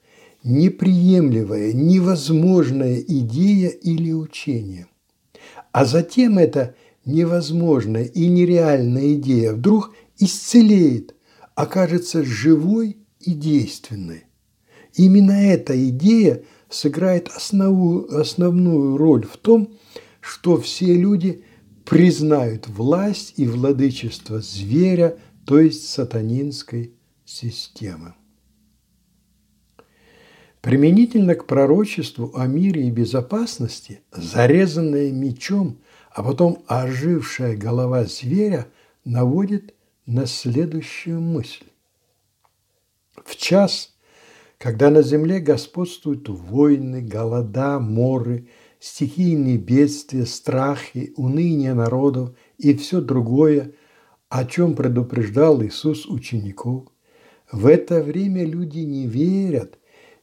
неприемлемая, 0.43 1.71
невозможная 1.73 2.99
идея 2.99 3.69
или 3.69 4.11
учение. 4.11 4.87
А 5.71 5.85
затем 5.85 6.39
эта 6.39 6.75
невозможная 7.05 8.05
и 8.05 8.27
нереальная 8.27 9.13
идея 9.13 9.53
вдруг 9.53 9.93
исцелеет, 10.17 11.15
окажется 11.55 12.23
живой 12.23 12.97
и 13.19 13.33
действенной. 13.33 14.25
Именно 14.95 15.31
эта 15.31 15.89
идея 15.89 16.43
сыграет 16.69 17.29
основную, 17.29 18.19
основную 18.19 18.97
роль 18.97 19.25
в 19.25 19.37
том, 19.37 19.73
что 20.19 20.59
все 20.59 20.93
люди 20.93 21.43
признают 21.85 22.67
власть 22.67 23.33
и 23.37 23.47
владычество 23.47 24.39
зверя, 24.41 25.17
то 25.45 25.59
есть 25.59 25.89
сатанинской 25.89 26.93
системы. 27.25 28.13
Применительно 30.61 31.33
к 31.33 31.47
пророчеству 31.47 32.31
о 32.35 32.45
мире 32.45 32.87
и 32.87 32.91
безопасности, 32.91 34.01
зарезанная 34.11 35.11
мечом, 35.11 35.79
а 36.13 36.23
потом 36.23 36.63
ожившая 36.67 37.55
голова 37.55 38.03
зверя 38.03 38.67
наводит 39.05 39.73
на 40.05 40.25
следующую 40.25 41.21
мысль. 41.21 41.65
В 43.23 43.35
час, 43.35 43.95
когда 44.57 44.89
на 44.89 45.01
земле 45.01 45.39
господствуют 45.39 46.27
войны, 46.27 47.01
голода, 47.01 47.79
моры, 47.79 48.47
стихийные 48.79 49.57
бедствия, 49.57 50.25
страхи, 50.25 51.13
уныние 51.15 51.73
народов 51.73 52.35
и 52.57 52.75
все 52.75 52.99
другое, 52.99 53.73
о 54.27 54.45
чем 54.45 54.75
предупреждал 54.75 55.63
Иисус 55.63 56.05
учеников, 56.05 56.87
в 57.51 57.67
это 57.67 58.01
время 58.01 58.45
люди 58.45 58.79
не 58.79 59.07
верят, 59.07 59.77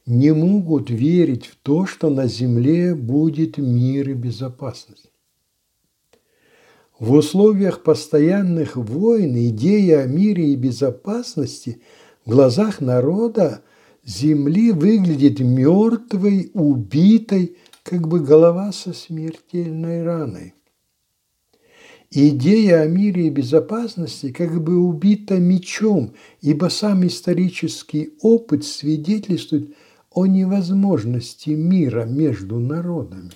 не 0.05 0.33
могут 0.33 0.89
верить 0.89 1.45
в 1.45 1.55
то, 1.57 1.85
что 1.85 2.09
на 2.09 2.27
земле 2.27 2.95
будет 2.95 3.57
мир 3.57 4.09
и 4.09 4.13
безопасность. 4.13 5.09
В 6.99 7.13
условиях 7.13 7.81
постоянных 7.81 8.75
войн 8.75 9.35
идея 9.49 10.01
о 10.01 10.05
мире 10.05 10.49
и 10.49 10.55
безопасности– 10.55 11.81
в 12.29 12.31
глазах 12.31 12.79
народа 12.79 13.63
земли 14.05 14.71
выглядит 14.71 15.39
мертвой, 15.39 16.51
убитой, 16.53 17.57
как 17.81 18.07
бы 18.07 18.19
голова 18.19 18.71
со 18.71 18.93
смертельной 18.93 20.03
раной. 20.03 20.53
Идея 22.11 22.81
о 22.81 22.87
мире 22.87 23.25
и 23.25 23.29
безопасности 23.31 24.31
как 24.31 24.63
бы 24.63 24.77
убита 24.77 25.39
мечом, 25.39 26.13
ибо 26.41 26.67
сам 26.67 27.07
исторический 27.07 28.13
опыт 28.21 28.63
свидетельствует 28.63 29.73
о 30.11 30.27
невозможности 30.27 31.49
мира 31.49 32.05
между 32.05 32.59
народами. 32.59 33.31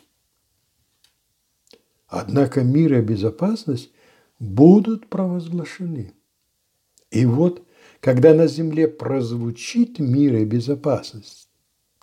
Однако 2.16 2.62
мир 2.62 3.00
и 3.00 3.02
безопасность 3.02 3.90
будут 4.38 5.08
провозглашены. 5.08 6.14
И 7.10 7.26
вот 7.26 7.66
когда 8.02 8.36
на 8.36 8.46
земле 8.46 8.88
прозвучит 8.88 9.98
мир 9.98 10.36
и 10.36 10.46
безопасность, 10.46 11.50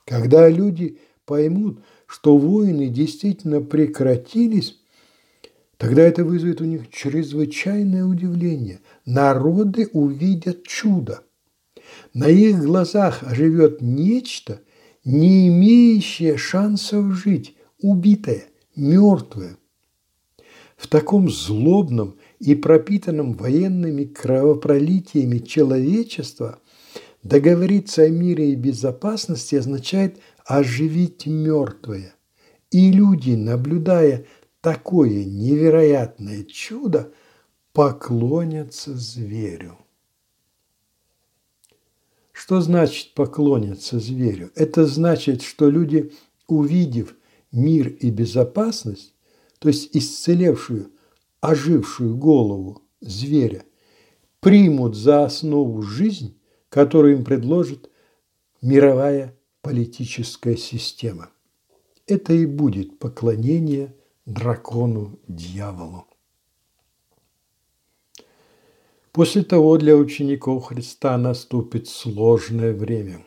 когда 0.05 0.49
люди 0.49 0.99
поймут, 1.27 1.85
что 2.07 2.37
войны 2.37 2.89
действительно 2.89 3.61
прекратились, 3.61 4.81
тогда 5.77 6.03
это 6.03 6.25
вызовет 6.25 6.61
у 6.61 6.65
них 6.65 6.91
чрезвычайное 6.91 8.05
удивление. 8.05 8.81
Народы 9.07 9.89
увидят 9.93 10.65
чудо. 10.65 11.23
На 12.15 12.27
их 12.27 12.59
глазах 12.59 13.23
оживет 13.23 13.81
нечто, 13.81 14.61
не 15.05 15.47
имеющее 15.47 16.37
шансов 16.37 17.13
жить, 17.13 17.55
убитое, 17.79 18.47
мертвое. 18.75 19.57
В 20.81 20.89
таком 20.89 21.29
злобном 21.29 22.17
и 22.39 22.55
пропитанном 22.55 23.35
военными 23.35 24.05
кровопролитиями 24.05 25.37
человечества, 25.37 26.59
договориться 27.23 28.05
о 28.05 28.09
мире 28.09 28.53
и 28.53 28.57
безопасности 28.57 29.57
означает 29.57 30.21
оживить 30.47 31.27
мертвое. 31.27 32.15
И 32.71 32.91
люди, 32.93 33.33
наблюдая 33.33 34.25
такое 34.63 35.27
невероятное 35.27 36.45
чудо, 36.45 37.13
поклонятся 37.75 38.97
зверю. 38.97 39.77
Что 42.33 42.63
значит 42.63 43.13
поклонятся 43.13 44.01
зверю? 44.01 44.51
Это 44.55 44.87
значит, 44.87 45.43
что 45.43 45.69
люди, 45.69 46.11
увидев 46.47 47.15
мир 47.53 47.89
и 47.89 48.09
безопасность, 48.09 49.13
то 49.61 49.69
есть 49.69 49.95
исцелевшую, 49.97 50.91
ожившую 51.41 52.17
голову 52.17 52.83
зверя, 53.01 53.65
примут 54.41 54.97
за 54.97 55.25
основу 55.25 55.83
жизнь, 55.83 56.37
которую 56.71 57.19
им 57.19 57.25
предложит 57.25 57.91
мировая 58.63 59.37
политическая 59.61 60.57
система. 60.57 61.31
Это 62.07 62.33
и 62.33 62.47
будет 62.47 62.99
поклонение 62.99 63.95
дракону-дьяволу. 64.25 66.07
После 69.13 69.43
того 69.43 69.77
для 69.77 69.97
учеников 69.97 70.67
Христа 70.67 71.19
наступит 71.19 71.87
сложное 71.87 72.73
время. 72.73 73.27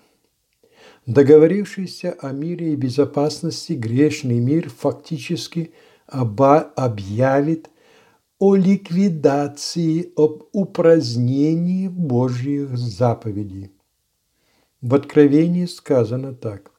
Договорившийся 1.06 2.14
о 2.14 2.32
мире 2.32 2.74
и 2.74 2.78
безопасности, 2.78 3.74
грешный 3.74 4.40
мир 4.40 4.70
фактически 4.70 5.74
объявит 6.14 7.70
о 8.40 8.56
ликвидации, 8.56 10.12
об 10.16 10.44
упразднении 10.52 11.88
Божьих 11.88 12.78
заповедей. 12.78 13.72
В 14.82 14.96
Откровении 14.96 15.66
сказано 15.66 16.34
так. 16.34 16.72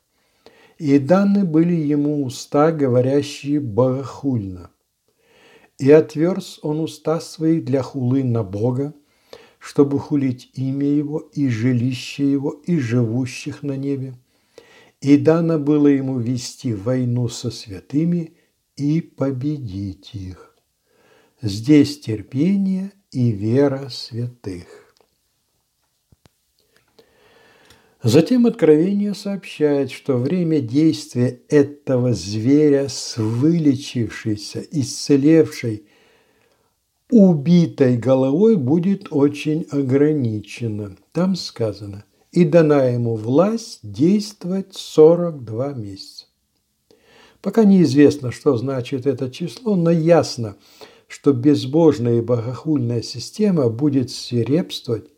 «И 0.79 0.99
даны 0.99 1.45
были 1.45 1.75
ему 1.75 2.25
уста, 2.25 2.71
говорящие 2.71 3.61
богохульно. 3.61 4.71
И 5.79 5.91
отверз 5.91 6.59
он 6.63 6.81
уста 6.81 7.21
свои 7.21 7.61
для 7.61 7.83
хулы 7.83 8.25
на 8.25 8.43
Бога, 8.43 8.93
чтобы 9.59 9.99
хулить 9.99 10.51
имя 10.55 10.87
Его 10.87 11.19
и 11.19 11.49
жилище 11.49 12.31
Его 12.31 12.51
и 12.51 12.79
живущих 12.79 13.63
на 13.63 13.77
небе. 13.77 14.15
И 15.01 15.17
дано 15.17 15.59
было 15.59 15.89
ему 15.89 16.19
вести 16.19 16.75
войну 16.75 17.29
со 17.29 17.51
святыми 17.51 18.35
и 18.77 19.01
победить 19.01 20.15
их. 20.15 20.55
Здесь 21.41 22.01
терпение 22.01 22.93
и 23.11 23.31
вера 23.31 23.89
святых. 23.91 24.85
Затем 28.03 28.47
Откровение 28.47 29.15
сообщает, 29.15 29.91
что 29.91 30.19
время 30.19 30.61
действия 30.61 31.41
этого 31.49 32.13
зверя 32.13 32.89
с 32.89 33.17
вылечившейся, 33.17 34.61
исцелевшей, 34.71 35.87
убитой 37.11 37.97
головой 37.97 38.57
будет 38.57 39.09
очень 39.11 39.67
ограничено. 39.71 40.97
Там 41.13 41.35
сказано, 41.35 42.05
и 42.31 42.45
дана 42.45 42.85
ему 42.85 43.17
власть 43.17 43.81
действовать 43.83 44.75
42 44.75 45.73
месяца. 45.73 46.27
Пока 47.45 47.65
неизвестно, 47.65 48.33
что 48.33 48.57
значит 48.57 49.05
это 49.05 49.31
число, 49.31 49.77
но 49.77 49.91
ясно, 49.91 50.57
что 51.09 51.35
безбожная 51.35 52.17
и 52.17 52.23
богохульная 52.23 53.03
система 53.03 53.69
будет 53.69 54.11
свирепствовать 54.11 55.11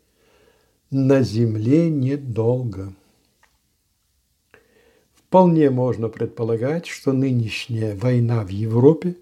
на 0.91 1.21
земле 1.21 1.89
недолго. 1.89 2.93
Вполне 5.15 5.69
можно 5.69 6.09
предполагать, 6.09 6.85
что 6.85 7.13
нынешняя 7.13 7.95
война 7.95 8.43
в 8.43 8.49
Европе 8.49 9.15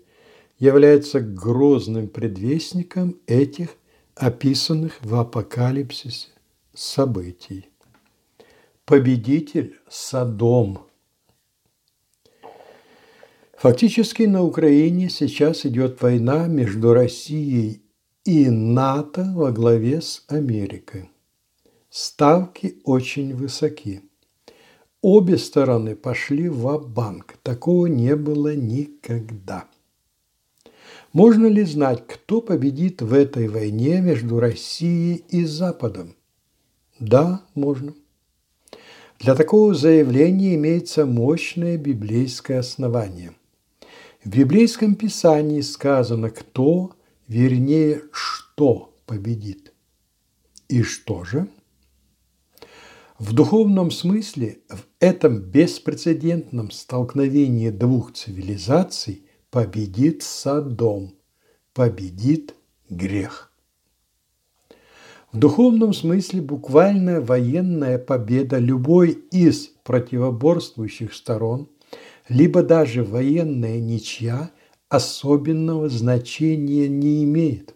является 0.57 1.19
грозным 1.19 2.07
предвестником 2.07 3.17
этих 3.27 3.69
описанных 4.15 4.97
в 5.03 5.13
апокалипсисе 5.13 6.29
событий. 6.73 7.69
Победитель– 8.83 9.77
Содом. 9.87 10.84
Фактически 13.57 14.23
на 14.23 14.43
Украине 14.43 15.09
сейчас 15.09 15.65
идет 15.65 16.01
война 16.01 16.47
между 16.47 16.93
Россией 16.93 17.81
и 18.25 18.49
НАТО 18.49 19.31
во 19.33 19.51
главе 19.51 20.01
с 20.01 20.25
Америкой. 20.27 21.09
Ставки 21.89 22.81
очень 22.83 23.33
высоки. 23.33 24.01
Обе 25.01 25.37
стороны 25.37 25.95
пошли 25.95 26.49
в 26.49 26.77
банк 26.79 27.37
Такого 27.43 27.85
не 27.85 28.15
было 28.17 28.53
никогда. 28.55 29.65
Можно 31.13 31.47
ли 31.47 31.63
знать, 31.63 32.03
кто 32.07 32.41
победит 32.41 33.01
в 33.01 33.13
этой 33.13 33.47
войне 33.47 34.01
между 34.01 34.41
Россией 34.41 35.23
и 35.29 35.45
Западом? 35.45 36.15
Да, 36.99 37.41
можно. 37.53 37.93
Для 39.19 39.33
такого 39.33 39.73
заявления 39.73 40.55
имеется 40.55 41.05
мощное 41.05 41.77
библейское 41.77 42.59
основание. 42.59 43.31
В 44.25 44.29
библейском 44.29 44.95
писании 44.95 45.61
сказано, 45.61 46.31
кто, 46.31 46.93
вернее, 47.27 48.01
что 48.11 48.97
победит. 49.05 49.71
И 50.67 50.81
что 50.81 51.23
же? 51.23 51.47
В 53.19 53.33
духовном 53.33 53.91
смысле 53.91 54.57
в 54.67 54.79
этом 54.99 55.38
беспрецедентном 55.38 56.71
столкновении 56.71 57.69
двух 57.69 58.13
цивилизаций 58.13 59.27
победит 59.51 60.23
Содом, 60.23 61.13
победит 61.75 62.55
грех. 62.89 63.51
В 65.31 65.38
духовном 65.38 65.93
смысле 65.93 66.41
буквально 66.41 67.21
военная 67.21 67.99
победа 67.99 68.57
любой 68.57 69.11
из 69.29 69.67
противоборствующих 69.83 71.13
сторон, 71.13 71.69
либо 72.27 72.63
даже 72.63 73.03
военная 73.03 73.79
ничья 73.79 74.51
особенного 74.89 75.89
значения 75.89 76.88
не 76.88 77.23
имеет. 77.23 77.75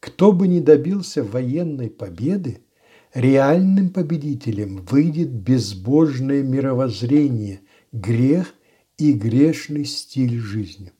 Кто 0.00 0.32
бы 0.32 0.48
ни 0.48 0.60
добился 0.60 1.22
военной 1.22 1.90
победы– 1.90 2.62
Реальным 3.14 3.90
победителем 3.90 4.86
выйдет 4.86 5.30
безбожное 5.30 6.42
мировоззрение, 6.42 7.60
грех 7.92 8.54
и 8.96 9.12
грешный 9.12 9.84
стиль 9.84 10.38
жизни. 10.38 10.92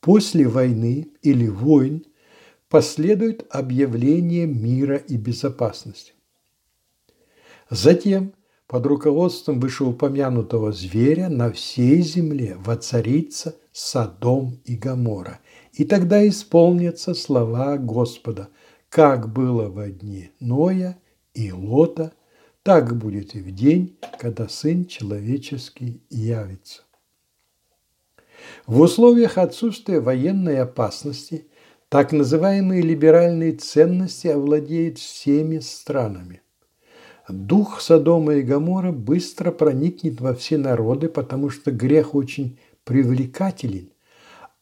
После 0.00 0.46
войны 0.46 1.08
или 1.22 1.48
войн 1.48 2.04
последует 2.68 3.46
объявление 3.48 4.46
мира 4.46 4.96
и 4.96 5.16
безопасности. 5.16 6.12
Затем 7.70 8.34
под 8.72 8.86
руководством 8.86 9.60
вышеупомянутого 9.60 10.72
зверя 10.72 11.28
на 11.28 11.52
всей 11.52 12.00
земле 12.00 12.56
воцарится 12.58 13.54
Содом 13.70 14.60
и 14.64 14.76
Гамора. 14.76 15.40
И 15.74 15.84
тогда 15.84 16.26
исполнятся 16.26 17.12
слова 17.12 17.76
Господа– 17.76 18.48
как 18.88 19.32
было 19.32 19.70
во 19.70 19.88
дни 19.88 20.30
Ноя 20.38 20.98
и 21.32 21.50
Лота, 21.50 22.12
так 22.62 22.96
будет 22.96 23.34
и 23.34 23.40
в 23.40 23.50
день, 23.50 23.96
когда 24.18 24.48
Сын 24.48 24.84
Человеческий 24.84 26.02
явится. 26.10 26.82
В 28.66 28.80
условиях 28.80 29.38
отсутствия 29.38 30.00
военной 30.00 30.58
опасности 30.60 31.46
так 31.88 32.12
называемые 32.12 32.82
либеральные 32.82 33.52
ценности 33.52 34.28
овладеют 34.28 34.98
всеми 34.98 35.58
странами. 35.60 36.42
Дух 37.32 37.80
Содома 37.80 38.34
и 38.34 38.42
Гамора 38.42 38.92
быстро 38.92 39.50
проникнет 39.50 40.20
во 40.20 40.34
все 40.34 40.58
народы, 40.58 41.08
потому 41.08 41.50
что 41.50 41.70
грех 41.70 42.14
очень 42.14 42.58
привлекателен 42.84 43.92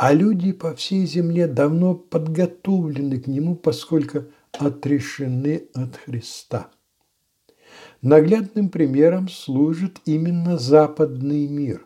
а 0.00 0.14
люди 0.14 0.52
по 0.52 0.74
всей 0.74 1.04
земле 1.04 1.46
давно 1.46 1.94
подготовлены 1.94 3.20
к 3.20 3.26
нему, 3.26 3.54
поскольку 3.54 4.24
отрешены 4.59 5.64
от 5.74 5.94
Христа. 5.98 6.70
Наглядным 8.00 8.70
примером 8.70 9.28
служит 9.28 9.98
именно 10.06 10.56
западный 10.56 11.46
мир. 11.48 11.85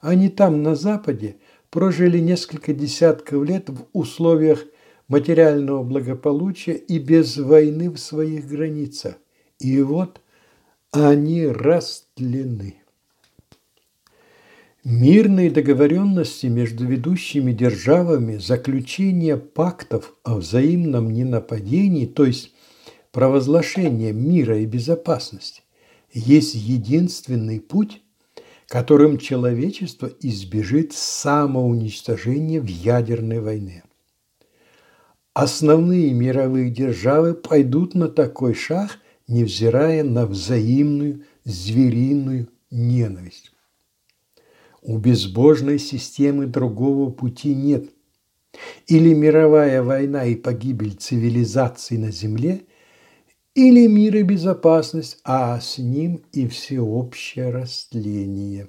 Они 0.00 0.30
там, 0.30 0.64
на 0.64 0.74
Западе, 0.74 1.36
прожили 1.70 2.18
несколько 2.18 2.74
десятков 2.74 3.44
лет 3.44 3.70
в 3.70 3.86
условиях 3.92 4.64
материального 5.06 5.84
благополучия 5.84 6.74
и 6.74 6.98
без 6.98 7.36
войны 7.36 7.88
в 7.88 7.98
своих 7.98 8.48
границах. 8.48 9.14
И 9.64 9.80
вот 9.80 10.20
они 10.90 11.46
растлены. 11.46 12.74
Мирные 14.84 15.50
договоренности 15.50 16.48
между 16.48 16.84
ведущими 16.84 17.50
державами, 17.54 18.36
заключение 18.36 19.38
пактов 19.38 20.12
о 20.22 20.34
взаимном 20.34 21.10
ненападении, 21.14 22.04
то 22.04 22.26
есть 22.26 22.52
провозглашение 23.10 24.12
мира 24.12 24.58
и 24.58 24.66
безопасности, 24.66 25.62
есть 26.12 26.54
единственный 26.54 27.58
путь, 27.58 28.02
которым 28.68 29.16
человечество 29.16 30.10
избежит 30.20 30.92
самоуничтожения 30.92 32.60
в 32.60 32.66
ядерной 32.66 33.40
войне. 33.40 33.82
Основные 35.32 36.12
мировые 36.12 36.68
державы 36.68 37.32
пойдут 37.32 37.94
на 37.94 38.08
такой 38.08 38.52
шаг, 38.52 38.98
невзирая 39.26 40.04
на 40.04 40.26
взаимную 40.26 41.24
звериную 41.44 42.48
ненависть. 42.70 43.52
У 44.82 44.98
безбожной 44.98 45.78
системы 45.78 46.46
другого 46.46 47.10
пути 47.10 47.54
нет. 47.54 47.90
Или 48.86 49.14
мировая 49.14 49.82
война 49.82 50.26
и 50.26 50.34
погибель 50.36 50.92
цивилизации 50.92 51.96
на 51.96 52.10
Земле, 52.10 52.62
или 53.54 53.86
мир 53.86 54.16
и 54.16 54.22
безопасность, 54.22 55.20
а 55.24 55.58
с 55.60 55.78
ним 55.78 56.22
и 56.32 56.46
всеобщее 56.46 57.50
растление. 57.50 58.68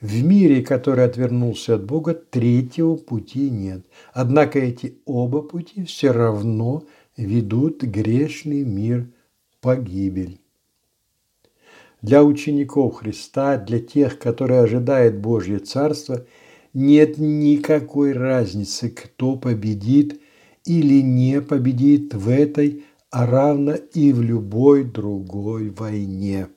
В 0.00 0.22
мире, 0.22 0.62
который 0.62 1.04
отвернулся 1.04 1.74
от 1.74 1.84
Бога, 1.84 2.14
третьего 2.14 2.96
пути 2.96 3.50
нет. 3.50 3.84
Однако 4.12 4.58
эти 4.58 4.98
оба 5.04 5.42
пути 5.42 5.84
все 5.84 6.12
равно 6.12 6.84
ведут 7.16 7.82
грешный 7.82 8.64
мир 8.64 9.10
погибель. 9.60 10.40
Для 12.02 12.24
учеников 12.24 12.96
Христа, 12.96 13.58
для 13.58 13.78
тех, 13.78 14.18
которые 14.18 14.60
ожидают 14.60 15.16
Божье 15.16 15.58
Царство, 15.58 16.24
нет 16.72 17.18
никакой 17.18 18.12
разницы, 18.12 18.88
кто 18.88 19.36
победит 19.36 20.20
или 20.64 21.02
не 21.02 21.40
победит 21.40 22.14
в 22.14 22.28
этой, 22.28 22.84
а 23.10 23.26
равно 23.26 23.74
и 23.74 24.12
в 24.12 24.22
любой 24.22 24.84
другой 24.84 25.70
войне. 25.70 26.48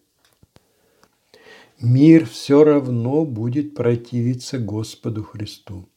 Мир 1.82 2.26
все 2.26 2.64
равно 2.64 3.26
будет 3.26 3.76
противиться 3.76 4.60
Господу 4.60 5.24
Христу. 5.24 5.89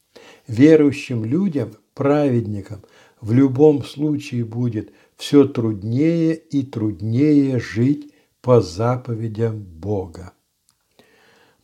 Верующим 0.47 1.23
людям, 1.23 1.71
праведникам, 1.93 2.81
в 3.21 3.31
любом 3.31 3.83
случае 3.83 4.43
будет 4.43 4.91
все 5.17 5.45
труднее 5.45 6.35
и 6.35 6.63
труднее 6.63 7.59
жить 7.59 8.13
по 8.41 8.61
заповедям 8.61 9.61
Бога. 9.63 10.33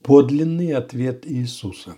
Подлинный 0.01 0.73
ответ 0.73 1.25
Иисуса. 1.25 1.95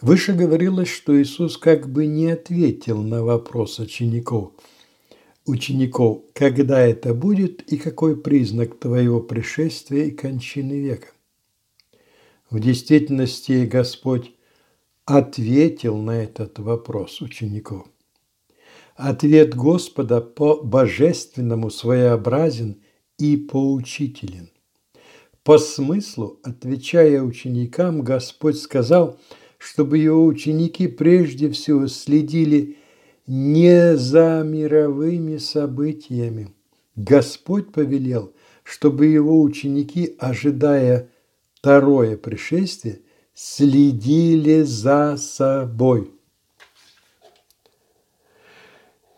Выше 0.00 0.32
говорилось, 0.32 0.88
что 0.88 1.20
Иисус 1.20 1.56
как 1.56 1.88
бы 1.88 2.06
не 2.06 2.30
ответил 2.30 3.02
на 3.02 3.22
вопрос 3.22 3.78
учеников, 3.78 4.52
учеников, 5.46 6.22
когда 6.34 6.80
это 6.80 7.14
будет 7.14 7.62
и 7.72 7.76
какой 7.78 8.20
признак 8.20 8.78
твоего 8.78 9.20
пришествия 9.20 10.06
и 10.06 10.10
кончины 10.10 10.80
века. 10.80 11.08
В 12.50 12.60
действительности 12.60 13.64
Господь 13.66 14.32
ответил 15.04 15.96
на 15.96 16.22
этот 16.22 16.58
вопрос 16.58 17.20
учеников. 17.20 17.86
Ответ 18.96 19.54
Господа 19.54 20.22
по 20.22 20.62
божественному 20.62 21.70
своеобразен 21.70 22.80
и 23.18 23.36
поучителен. 23.36 24.48
По 25.44 25.58
смыслу, 25.58 26.40
отвечая 26.42 27.22
ученикам, 27.22 28.00
Господь 28.00 28.58
сказал, 28.58 29.18
чтобы 29.58 29.98
его 29.98 30.24
ученики 30.24 30.88
прежде 30.88 31.50
всего 31.50 31.88
следили 31.88 32.78
не 33.26 33.96
за 33.96 34.42
мировыми 34.44 35.36
событиями. 35.36 36.54
Господь 36.94 37.72
повелел, 37.72 38.32
чтобы 38.64 39.06
его 39.06 39.42
ученики, 39.42 40.16
ожидая 40.18 41.10
второе 41.54 42.16
пришествие, 42.16 43.00
следили 43.34 44.62
за 44.62 45.16
собой. 45.18 46.10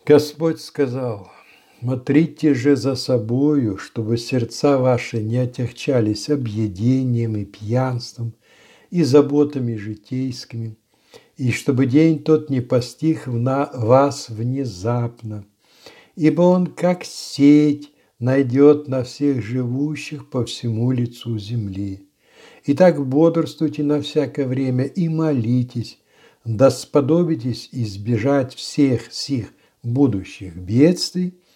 Господь 0.08 0.62
сказал– 0.62 1.30
Смотрите 1.80 2.54
же 2.54 2.76
за 2.76 2.96
собою, 2.96 3.76
чтобы 3.76 4.16
сердца 4.16 4.78
ваши 4.78 5.22
не 5.22 5.36
отягчались 5.36 6.30
объедением 6.30 7.36
и 7.36 7.44
пьянством, 7.44 8.32
и 8.90 9.04
заботами 9.04 9.76
житейскими, 9.76 10.76
и 11.36 11.52
чтобы 11.52 11.84
день 11.86 12.24
тот 12.24 12.48
не 12.50 12.60
постиг 12.60 13.26
на 13.26 13.70
вас 13.74 14.28
внезапно, 14.30 15.44
ибо 16.16 16.40
он, 16.42 16.66
как 16.66 17.04
сеть, 17.04 17.92
найдет 18.18 18.88
на 18.88 19.04
всех 19.04 19.44
живущих 19.44 20.30
по 20.30 20.44
всему 20.44 20.90
лицу 20.90 21.38
земли. 21.38 22.08
Итак, 22.64 23.06
бодрствуйте 23.06 23.84
на 23.84 24.00
всякое 24.00 24.46
время 24.48 24.84
и 24.86 25.08
молитесь, 25.08 26.00
да 26.44 26.70
сподобитесь 26.70 27.68
избежать 27.70 28.54
всех 28.54 29.12
сих 29.12 29.52
будущих 29.88 30.56
бедствий– 30.56 31.34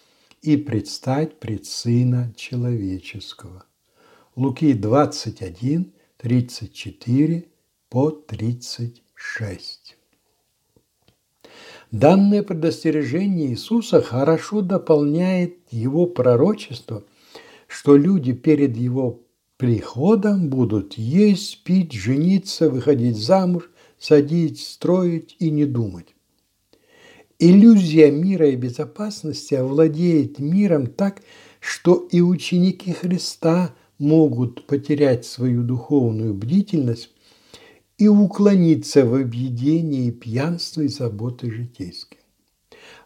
и 0.43 0.57
предстать 0.57 1.39
пред 1.39 1.65
Сына 1.65 2.33
Человеческого. 2.35 3.63
Луки 4.35 4.73
21, 4.73 5.93
34 6.17 7.45
по 7.89 8.11
36. 8.11 9.97
Данное 11.91 12.43
предостережение 12.43 13.51
Иисуса 13.51 14.01
хорошо 14.01 14.61
дополняет 14.61 15.57
его 15.71 16.07
пророчество, 16.07 17.03
что 17.67 17.95
люди 17.95 18.33
перед 18.33 18.75
его 18.75 19.21
приходом 19.57 20.49
будут 20.49 20.95
есть, 20.95 21.63
пить, 21.63 21.93
жениться, 21.93 22.69
выходить 22.69 23.15
замуж, 23.15 23.69
садить, 23.97 24.59
строить 24.59 25.37
и 25.39 25.51
не 25.51 25.65
думать. 25.65 26.15
Иллюзия 27.39 28.11
мира 28.11 28.49
и 28.49 28.55
безопасности 28.55 29.55
овладеет 29.55 30.39
миром 30.39 30.87
так, 30.87 31.21
что 31.59 32.07
и 32.11 32.21
ученики 32.21 32.91
Христа 32.91 33.73
могут 33.97 34.67
потерять 34.67 35.25
свою 35.25 35.63
духовную 35.63 36.33
бдительность 36.33 37.09
и 37.97 38.07
уклониться 38.07 39.05
в 39.05 39.15
объедении 39.15 40.11
пьянства 40.11 40.81
и 40.81 40.87
заботы 40.87 41.51
житейской. 41.51 42.17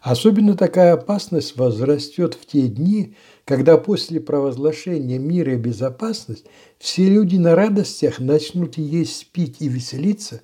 Особенно 0.00 0.56
такая 0.56 0.94
опасность 0.94 1.56
возрастет 1.56 2.34
в 2.34 2.46
те 2.46 2.68
дни, 2.68 3.14
когда 3.44 3.78
после 3.78 4.20
провозглашения 4.20 5.18
мира 5.18 5.54
и 5.54 5.56
безопасности 5.56 6.48
все 6.78 7.08
люди 7.08 7.36
на 7.36 7.54
радостях 7.54 8.18
начнут 8.18 8.76
есть, 8.76 9.30
пить 9.32 9.56
и 9.60 9.68
веселиться, 9.68 10.42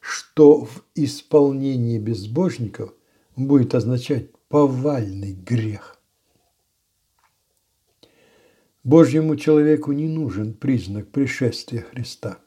что 0.00 0.64
в 0.64 0.84
исполнении 0.94 1.98
безбожников 1.98 2.92
будет 3.46 3.74
означать 3.74 4.30
повальный 4.48 5.32
грех. 5.32 5.98
Божьему 8.84 9.36
человеку 9.36 9.92
не 9.92 10.08
нужен 10.08 10.54
признак 10.54 11.08
пришествия 11.08 11.82
Христа. 11.82 12.38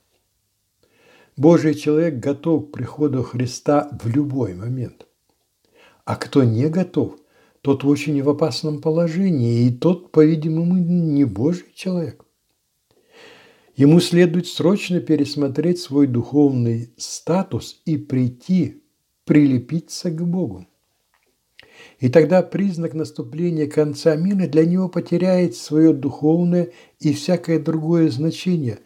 Божий 1.37 1.75
человек 1.75 2.15
готов 2.15 2.67
к 2.67 2.71
приходу 2.71 3.23
Христа 3.23 3.89
в 4.01 4.07
любой 4.07 4.53
момент. 4.53 5.05
А 6.03 6.15
кто 6.15 6.43
не 6.43 6.67
готов, 6.67 7.17
тот 7.61 7.83
в 7.83 7.87
очень 7.87 8.21
в 8.23 8.29
опасном 8.29 8.81
положении, 8.81 9.67
и 9.67 9.71
тот, 9.71 10.11
по-видимому, 10.11 10.77
не 10.77 11.25
Божий 11.25 11.67
человек. 11.75 12.25
Ему 13.75 13.99
следует 13.99 14.47
срочно 14.47 14.99
пересмотреть 14.99 15.79
свой 15.79 16.07
духовный 16.07 16.91
статус 16.97 17.81
и 17.85 17.97
прийти, 17.97 18.83
прилепиться 19.25 20.09
к 20.11 20.25
Богу. 20.25 20.67
И 22.01 22.09
тогда 22.09 22.41
признак 22.41 22.95
наступления 22.95 23.67
конца 23.67 24.15
мира 24.15 24.47
для 24.47 24.65
него 24.65 24.89
потеряет 24.89 25.55
свое 25.55 25.93
духовное 25.93 26.71
и 26.99 27.13
всякое 27.13 27.59
другое 27.59 28.09
значение, 28.09 28.79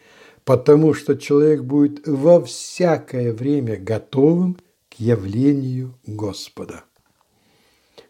потому 0.43 0.93
что 0.93 1.15
человек 1.15 1.63
будет 1.63 2.05
во 2.05 2.43
всякое 2.43 3.31
время 3.31 3.77
готовым 3.77 4.57
к 4.89 4.95
явлению 4.95 5.97
Господа. 6.05 6.83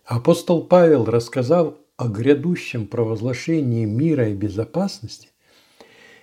Апостол 0.06 0.64
Павел, 0.64 1.06
рассказав 1.06 1.76
о 1.98 2.08
грядущем 2.08 2.88
провозглашении 2.88 3.86
мира 3.86 4.30
и 4.30 4.34
безопасности, 4.34 5.30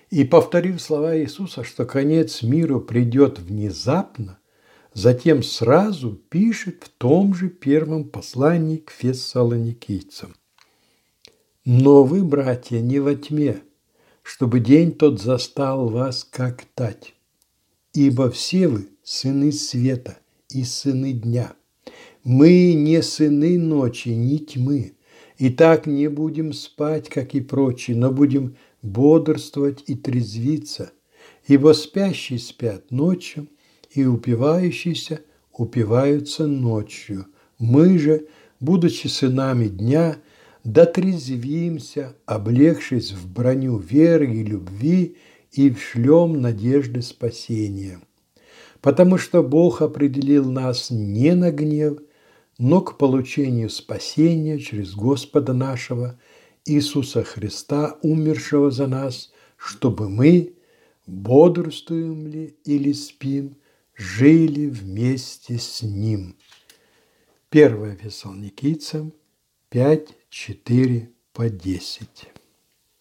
и 0.09 0.25
повторив 0.25 0.81
слова 0.81 1.17
Иисуса, 1.17 1.63
что 1.63 1.85
конец 1.85 2.43
миру 2.43 2.81
придет 2.81 3.39
внезапно, 3.39 4.39
затем 4.93 5.43
сразу 5.43 6.11
пишет 6.11 6.83
в 6.83 6.89
том 6.89 7.33
же 7.33 7.49
первом 7.49 8.05
послании 8.05 8.77
к 8.77 8.91
фессалоникийцам. 8.91 10.35
«Но 11.65 12.03
вы, 12.03 12.23
братья, 12.23 12.79
не 12.79 12.99
во 12.99 13.15
тьме, 13.15 13.61
чтобы 14.21 14.59
день 14.59 14.91
тот 14.91 15.21
застал 15.21 15.89
вас, 15.89 16.23
как 16.23 16.65
тать, 16.75 17.13
ибо 17.93 18.29
все 18.29 18.67
вы 18.67 18.89
сыны 19.03 19.51
света 19.51 20.17
и 20.49 20.63
сыны 20.63 21.13
дня. 21.13 21.53
Мы 22.23 22.73
не 22.73 23.01
сыны 23.01 23.57
ночи, 23.57 24.09
ни 24.09 24.37
тьмы, 24.37 24.93
и 25.37 25.49
так 25.49 25.87
не 25.87 26.09
будем 26.09 26.53
спать, 26.53 27.09
как 27.09 27.35
и 27.35 27.41
прочие, 27.41 27.97
но 27.97 28.11
будем 28.11 28.55
бодрствовать 28.81 29.83
и 29.87 29.95
трезвиться, 29.95 30.91
ибо 31.47 31.73
спящие 31.73 32.39
спят 32.39 32.91
ночью, 32.91 33.47
и 33.93 34.05
упивающиеся 34.05 35.21
упиваются 35.51 36.47
ночью. 36.47 37.27
Мы 37.59 37.97
же, 37.97 38.27
будучи 38.59 39.07
сынами 39.07 39.67
дня, 39.67 40.17
дотрезвимся, 40.63 42.15
облегшись 42.25 43.11
в 43.11 43.31
броню 43.31 43.77
веры 43.77 44.33
и 44.33 44.43
любви 44.43 45.17
и 45.51 45.69
в 45.69 45.81
шлем 45.81 46.41
надежды 46.41 47.01
спасения. 47.01 47.99
Потому 48.81 49.17
что 49.17 49.43
Бог 49.43 49.81
определил 49.81 50.51
нас 50.51 50.89
не 50.89 51.35
на 51.35 51.51
гнев, 51.51 51.99
но 52.57 52.81
к 52.81 52.97
получению 52.97 53.69
спасения 53.69 54.59
через 54.59 54.93
Господа 54.93 55.53
нашего 55.53 56.19
Иисуса 56.65 57.23
Христа, 57.23 57.97
умершего 58.01 58.71
за 58.71 58.87
нас, 58.87 59.31
чтобы 59.57 60.09
мы, 60.09 60.53
бодрствуем 61.05 62.27
ли 62.27 62.55
или 62.63 62.93
спим, 62.93 63.57
жили 63.95 64.67
вместе 64.67 65.57
с 65.57 65.81
Ним. 65.81 66.35
1 67.51 67.97
Фессалоникийцам 67.97 69.13
5, 69.69 70.15
4 70.29 71.09
по 71.33 71.49
10. 71.49 72.32